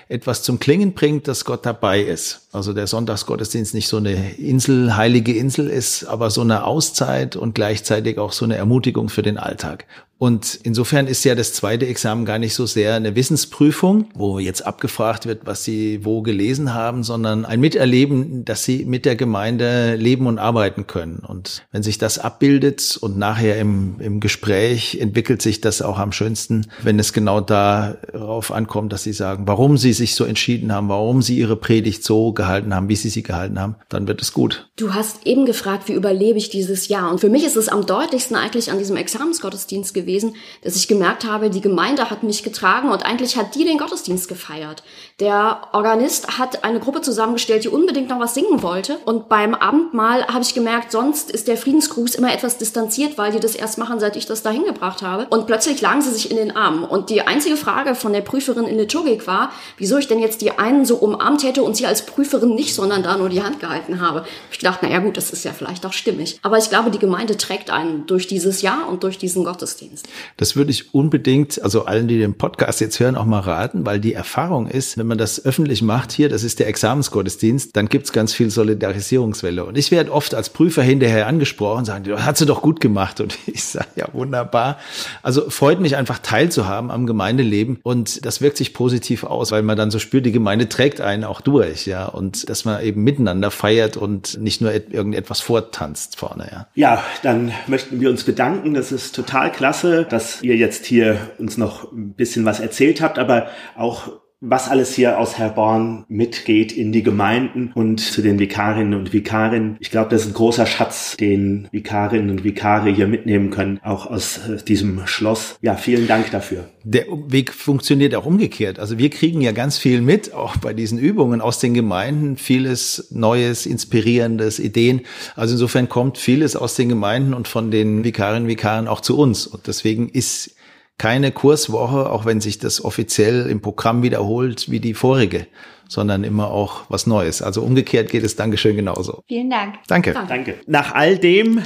etwas 0.09 0.43
zum 0.43 0.61
Klingen 0.61 0.93
bringt, 0.93 1.27
dass 1.27 1.45
Gott 1.45 1.67
dabei 1.67 2.03
ist. 2.03 2.49
Also 2.53 2.75
der 2.75 2.87
Sonntagsgottesdienst 2.87 3.75
nicht 3.75 3.89
so 3.89 3.97
eine 3.97 4.35
Insel, 4.35 4.97
heilige 4.97 5.35
Insel 5.35 5.69
ist, 5.69 6.05
aber 6.05 6.31
so 6.31 6.43
eine 6.43 6.65
Auszeit 6.65 7.35
und 7.35 7.55
gleichzeitig 7.55 8.19
auch 8.19 8.33
so 8.33 8.45
eine 8.45 8.57
Ermutigung 8.57 9.09
für 9.09 9.23
den 9.23 9.39
Alltag. 9.39 9.87
Und 10.23 10.61
insofern 10.63 11.09
ist 11.09 11.25
ja 11.25 11.35
das 11.35 11.53
zweite 11.53 11.85
Examen 11.89 12.25
gar 12.25 12.39
nicht 12.39 12.55
so 12.55 12.65
sehr 12.65 12.95
eine 12.95 13.17
Wissensprüfung, 13.17 14.09
wo 14.15 14.39
jetzt 14.39 14.65
abgefragt 14.65 15.27
wird, 15.27 15.47
was 15.47 15.65
Sie 15.65 16.05
wo 16.05 16.23
gelesen 16.23 16.75
haben, 16.75 17.03
sondern 17.03 17.45
ein 17.45 17.59
Miterleben, 17.59 18.45
dass 18.45 18.63
Sie 18.63 18.85
mit 18.85 19.05
der 19.05 19.17
Gemeinde 19.17 19.97
leben 19.97 20.29
und 20.29 20.39
arbeiten 20.39 20.87
können. 20.87 21.25
Und 21.27 21.67
wenn 21.73 21.83
sich 21.83 21.99
das 21.99 22.21
abbildet 22.21 22.97
und 23.01 23.19
nachher 23.19 23.59
im, 23.59 23.97
im 23.99 24.21
Gespräch 24.21 24.97
entwickelt 25.01 25.43
sich 25.43 25.61
das 25.61 25.83
auch 25.83 25.99
am 25.99 26.13
schönsten, 26.13 26.69
wenn 26.85 27.01
es 27.01 27.13
genau 27.13 27.41
darauf 27.41 28.53
ankommt, 28.53 28.93
dass 28.93 29.03
Sie 29.03 29.13
sagen, 29.13 29.49
warum 29.49 29.77
Sie 29.77 29.93
sich 29.93 30.15
so 30.15 30.25
entschieden 30.25 30.71
haben, 30.71 30.89
warum 30.89 31.21
Sie 31.21 31.37
Ihre 31.37 31.57
Predigt 31.57 32.05
so 32.05 32.33
gehalten 32.33 32.77
haben, 32.77 32.89
wie 32.89 32.95
Sie 32.95 33.11
sie 33.11 33.25
gehalten 33.25 33.59
haben, 33.59 33.75
dann 33.89 34.07
wird 34.07 34.23
es 34.23 34.33
gut. 34.33 34.71
Du 34.77 34.95
hast 34.95 35.27
eben 35.27 35.47
gefragt, 35.47 35.89
wie 35.89 35.95
überlebe 35.95 36.39
ich 36.39 36.49
dieses 36.49 36.87
Jahr? 36.87 37.11
Und 37.11 37.21
für 37.21 37.29
mich 37.29 37.45
ist 37.45 37.57
es 37.57 37.69
am 37.69 37.87
deutlichsten 37.87 38.37
eigentlich 38.37 38.71
an 38.71 38.79
diesem 38.79 38.97
Examensgottesdienst 38.97 39.93
gewesen, 39.93 40.12
gewesen, 40.13 40.37
dass 40.63 40.77
ich 40.77 40.89
gemerkt 40.89 41.25
habe, 41.25 41.51
die 41.51 41.61
Gemeinde 41.61 42.11
hat 42.11 42.23
mich 42.23 42.43
getragen 42.43 42.91
und 42.91 43.05
eigentlich 43.05 43.37
hat 43.37 43.55
die 43.55 43.65
den 43.65 43.79
Gottesdienst 43.79 44.29
gefeiert. 44.29 44.83
Der 45.21 45.69
Organist 45.73 46.39
hat 46.39 46.65
eine 46.65 46.81
Gruppe 46.81 47.01
zusammengestellt, 47.01 47.65
die 47.65 47.69
unbedingt 47.69 48.09
noch 48.09 48.21
was 48.21 48.35
singen 48.35 48.63
wollte. 48.63 48.99
Und 49.05 49.29
beim 49.29 49.55
Abendmahl 49.55 50.27
habe 50.27 50.43
ich 50.43 50.55
gemerkt, 50.55 50.93
sonst 50.93 51.31
ist 51.31 51.49
der 51.49 51.57
Friedensgruß 51.57 52.15
immer 52.15 52.33
etwas 52.33 52.59
distanziert, 52.59 53.19
weil 53.19 53.33
die 53.33 53.41
das 53.41 53.55
erst 53.55 53.79
machen, 53.79 54.01
seit 54.01 54.17
ich 54.17 54.27
das 54.27 54.43
dahin 54.43 54.65
gebracht 54.65 55.03
habe. 55.03 55.27
Und 55.31 55.47
plötzlich 55.47 55.81
lagen 55.81 56.03
sie 56.03 56.11
sich 56.11 56.31
in 56.31 56.37
den 56.37 56.57
Armen. 56.57 56.85
Und 56.85 57.11
die 57.11 57.23
einzige 57.23 57.57
Frage 57.57 57.95
von 57.95 58.13
der 58.13 58.21
Prüferin 58.21 58.67
in 58.67 58.79
Liturgik 58.79 59.27
war, 59.27 59.53
wieso 59.79 59.97
ich 59.97 60.09
denn 60.09 60.19
jetzt 60.19 60.41
die 60.41 60.53
einen 60.59 60.85
so 60.85 60.97
umarmt 60.97 61.43
hätte 61.43 61.63
und 61.63 61.77
sie 61.77 61.87
als 61.87 62.05
Prüferin 62.05 62.55
nicht, 62.55 62.75
sondern 62.75 63.03
da 63.03 63.17
nur 63.17 63.29
die 63.29 63.43
Hand 63.43 63.61
gehalten 63.61 64.01
habe. 64.01 64.25
Ich 64.51 64.59
dachte, 64.59 64.87
naja 64.87 64.99
gut, 64.99 65.17
das 65.17 65.31
ist 65.31 65.45
ja 65.45 65.53
vielleicht 65.53 65.87
auch 65.87 65.93
stimmig. 65.93 66.39
Aber 66.43 66.59
ich 66.59 66.69
glaube, 66.69 66.91
die 66.91 66.99
Gemeinde 66.99 67.37
trägt 67.37 67.71
einen 67.71 68.07
durch 68.07 68.27
dieses 68.27 68.63
Jahr 68.63 68.89
und 68.89 69.05
durch 69.05 69.19
diesen 69.19 69.45
Gottesdienst. 69.45 70.02
Das 70.37 70.57
würde 70.57 70.71
ich 70.71 70.95
unbedingt, 70.95 71.63
also 71.63 71.85
allen, 71.85 72.09
die 72.09 72.19
den 72.19 72.35
Podcast 72.35 72.81
jetzt 72.81 72.99
hören, 73.01 73.17
auch 73.17 73.25
mal 73.25 73.41
raten, 73.41 73.87
weil 73.87 74.01
die 74.01 74.15
Erfahrung 74.15 74.67
ist, 74.67 74.99
wenn 74.99 75.07
man 75.07 75.19
das 75.19 75.45
öffentlich 75.45 75.83
macht 75.83 76.13
hier, 76.13 76.29
das 76.29 76.43
ist 76.43 76.59
der 76.59 76.69
Examensgottesdienst, 76.69 77.77
dann 77.77 77.89
gibt's 77.89 78.13
ganz 78.13 78.33
viel 78.33 78.51
Solidarisierungswelle. 78.51 79.65
Und 79.65 79.79
ich 79.79 79.91
werde 79.91 80.13
oft 80.13 80.35
als 80.35 80.51
Prüfer 80.51 80.83
hinterher 80.83 81.27
angesprochen, 81.27 81.85
sagen, 81.85 82.05
die, 82.05 82.13
hat 82.13 82.37
sie 82.37 82.47
doch 82.47 82.63
gut 82.63 82.81
gemacht. 82.81 83.21
Und 83.21 83.39
ich 83.47 83.65
sage, 83.65 83.87
ja, 83.97 84.07
wunderbar. 84.13 84.79
Also 85.23 85.49
freut 85.51 85.81
mich 85.81 85.97
einfach 85.97 86.19
teilzuhaben 86.19 86.91
am 86.91 87.07
Gemeindeleben 87.07 87.79
und 87.83 88.25
das 88.25 88.41
wirkt 88.41 88.57
sich 88.57 88.75
positiv 88.75 89.25
aus, 89.25 89.53
weil 89.53 89.63
man 89.63 89.77
dann 89.77 89.91
so 89.91 89.99
spürt, 89.99 90.27
die 90.27 90.33
Gemeinde 90.33 90.69
trägt 90.69 91.01
einen 91.01 91.25
auch 91.25 91.41
durch, 91.41 91.87
ja, 91.87 92.07
und 92.07 92.49
dass 92.49 92.65
man 92.65 92.83
eben 92.83 93.03
miteinander 93.03 93.51
feiert 93.51 93.97
und 93.97 94.41
nicht 94.41 94.61
nur 94.61 94.73
irgendetwas 94.73 95.41
vortanzt 95.41 96.17
vorne, 96.17 96.49
ja. 96.51 96.67
Ja, 96.75 97.05
dann 97.23 97.53
möchten 97.67 98.01
wir 98.01 98.11
uns 98.11 98.25
bedanken. 98.25 98.75
Das 98.75 98.93
ist 98.93 99.15
total 99.15 99.53
klasse 99.53 99.92
dass 100.05 100.43
ihr 100.43 100.57
jetzt 100.57 100.87
hier 100.87 101.17
uns 101.39 101.57
noch 101.57 101.93
ein 101.93 102.15
bisschen 102.15 102.45
was 102.45 102.61
erzählt 102.61 103.01
habt, 103.01 103.19
aber 103.19 103.49
auch 103.77 104.22
was 104.45 104.69
alles 104.69 104.93
hier 104.93 105.21
aus 105.21 105.39
Herborn 105.39 106.05
mitgeht 106.09 106.73
in 106.73 106.91
die 106.91 107.05
Gemeinden 107.05 107.71
und 107.75 108.01
zu 108.01 108.23
den 108.23 108.41
Vikarinnen 108.41 108.99
und 108.99 109.13
Vikarinnen. 109.13 109.77
Ich 109.79 109.93
glaube, 109.93 110.11
das 110.11 110.23
ist 110.23 110.29
ein 110.31 110.35
großer 110.35 110.67
Schatz, 110.67 111.17
den 111.17 111.69
Vikarinnen 111.71 112.29
und 112.29 112.43
Vikare 112.43 112.91
hier 112.91 113.07
mitnehmen 113.07 113.51
können, 113.51 113.79
auch 113.85 114.07
aus 114.07 114.39
äh, 114.49 114.57
diesem 114.57 115.07
Schloss. 115.07 115.57
Ja, 115.63 115.77
vielen 115.77 116.09
Dank 116.09 116.33
dafür. 116.33 116.69
Der 116.83 117.07
Weg 117.29 117.53
funktioniert 117.55 118.17
auch 118.17 118.27
umgekehrt. 118.27 118.81
Also 118.81 118.99
wir 118.99 119.11
kriegen 119.11 119.41
ja 119.43 119.53
ganz 119.53 119.79
viel 119.79 120.01
mit, 120.01 120.35
auch 120.35 120.57
bei 120.57 120.75
diesen 120.75 120.99
Übungen 120.99 121.41
aus 121.41 121.61
den 121.61 121.73
Gemeinden, 121.73 122.37
vieles 122.37 123.13
Neues, 123.13 123.65
Inspirierendes, 123.65 124.59
Ideen. 124.59 125.03
Also 125.37 125.55
insofern 125.55 125.89
kommt 125.89 126.19
vieles 126.19 126.57
aus 126.57 126.75
den 126.75 126.89
Gemeinden 126.89 127.33
und 127.33 127.47
von 127.47 127.71
den 127.71 128.03
Vikarinnen 128.03 128.45
und 128.45 128.49
Vikaren 128.49 128.89
auch 128.89 129.03
zu 129.03 129.17
uns. 129.17 129.47
Und 129.47 129.69
deswegen 129.69 130.09
ist 130.09 130.57
keine 130.99 131.33
Kurswoche, 131.33 132.11
auch 132.11 132.25
wenn 132.25 132.41
sich 132.41 132.59
das 132.59 132.85
offiziell 132.85 133.49
im 133.49 133.61
Programm 133.61 134.03
wiederholt 134.03 134.71
wie 134.71 134.81
die 134.81 134.95
vorige, 134.95 135.47
sondern 135.89 136.25
immer 136.25 136.51
auch 136.51 136.85
was 136.89 137.07
Neues. 137.07 137.43
Also 137.43 137.63
umgekehrt 137.63 138.11
geht 138.11 138.25
es 138.25 138.37
Dankeschön 138.37 138.77
genauso. 138.77 139.23
Vielen 139.27 139.51
Dank. 139.51 139.77
Danke. 139.89 140.13
Danke. 140.13 140.61
Nach 140.67 140.95
all 140.95 141.19
dem, 141.19 141.63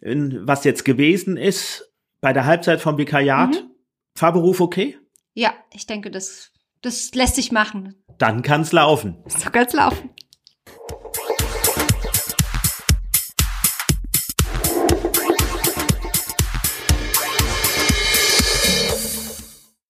was 0.00 0.64
jetzt 0.64 0.84
gewesen 0.84 1.36
ist, 1.36 1.92
bei 2.20 2.32
der 2.32 2.46
Halbzeit 2.46 2.80
vom 2.80 2.98
Vikariat, 2.98 3.50
mhm. 3.50 3.70
Fahrberuf 4.16 4.60
okay? 4.60 4.98
Ja, 5.34 5.52
ich 5.72 5.86
denke, 5.86 6.10
das, 6.10 6.50
das 6.82 7.14
lässt 7.14 7.36
sich 7.36 7.52
machen. 7.52 7.94
Dann 8.18 8.42
kann's 8.42 8.72
laufen. 8.72 9.22
So 9.26 9.50
kann's 9.50 9.74
laufen. 9.74 10.10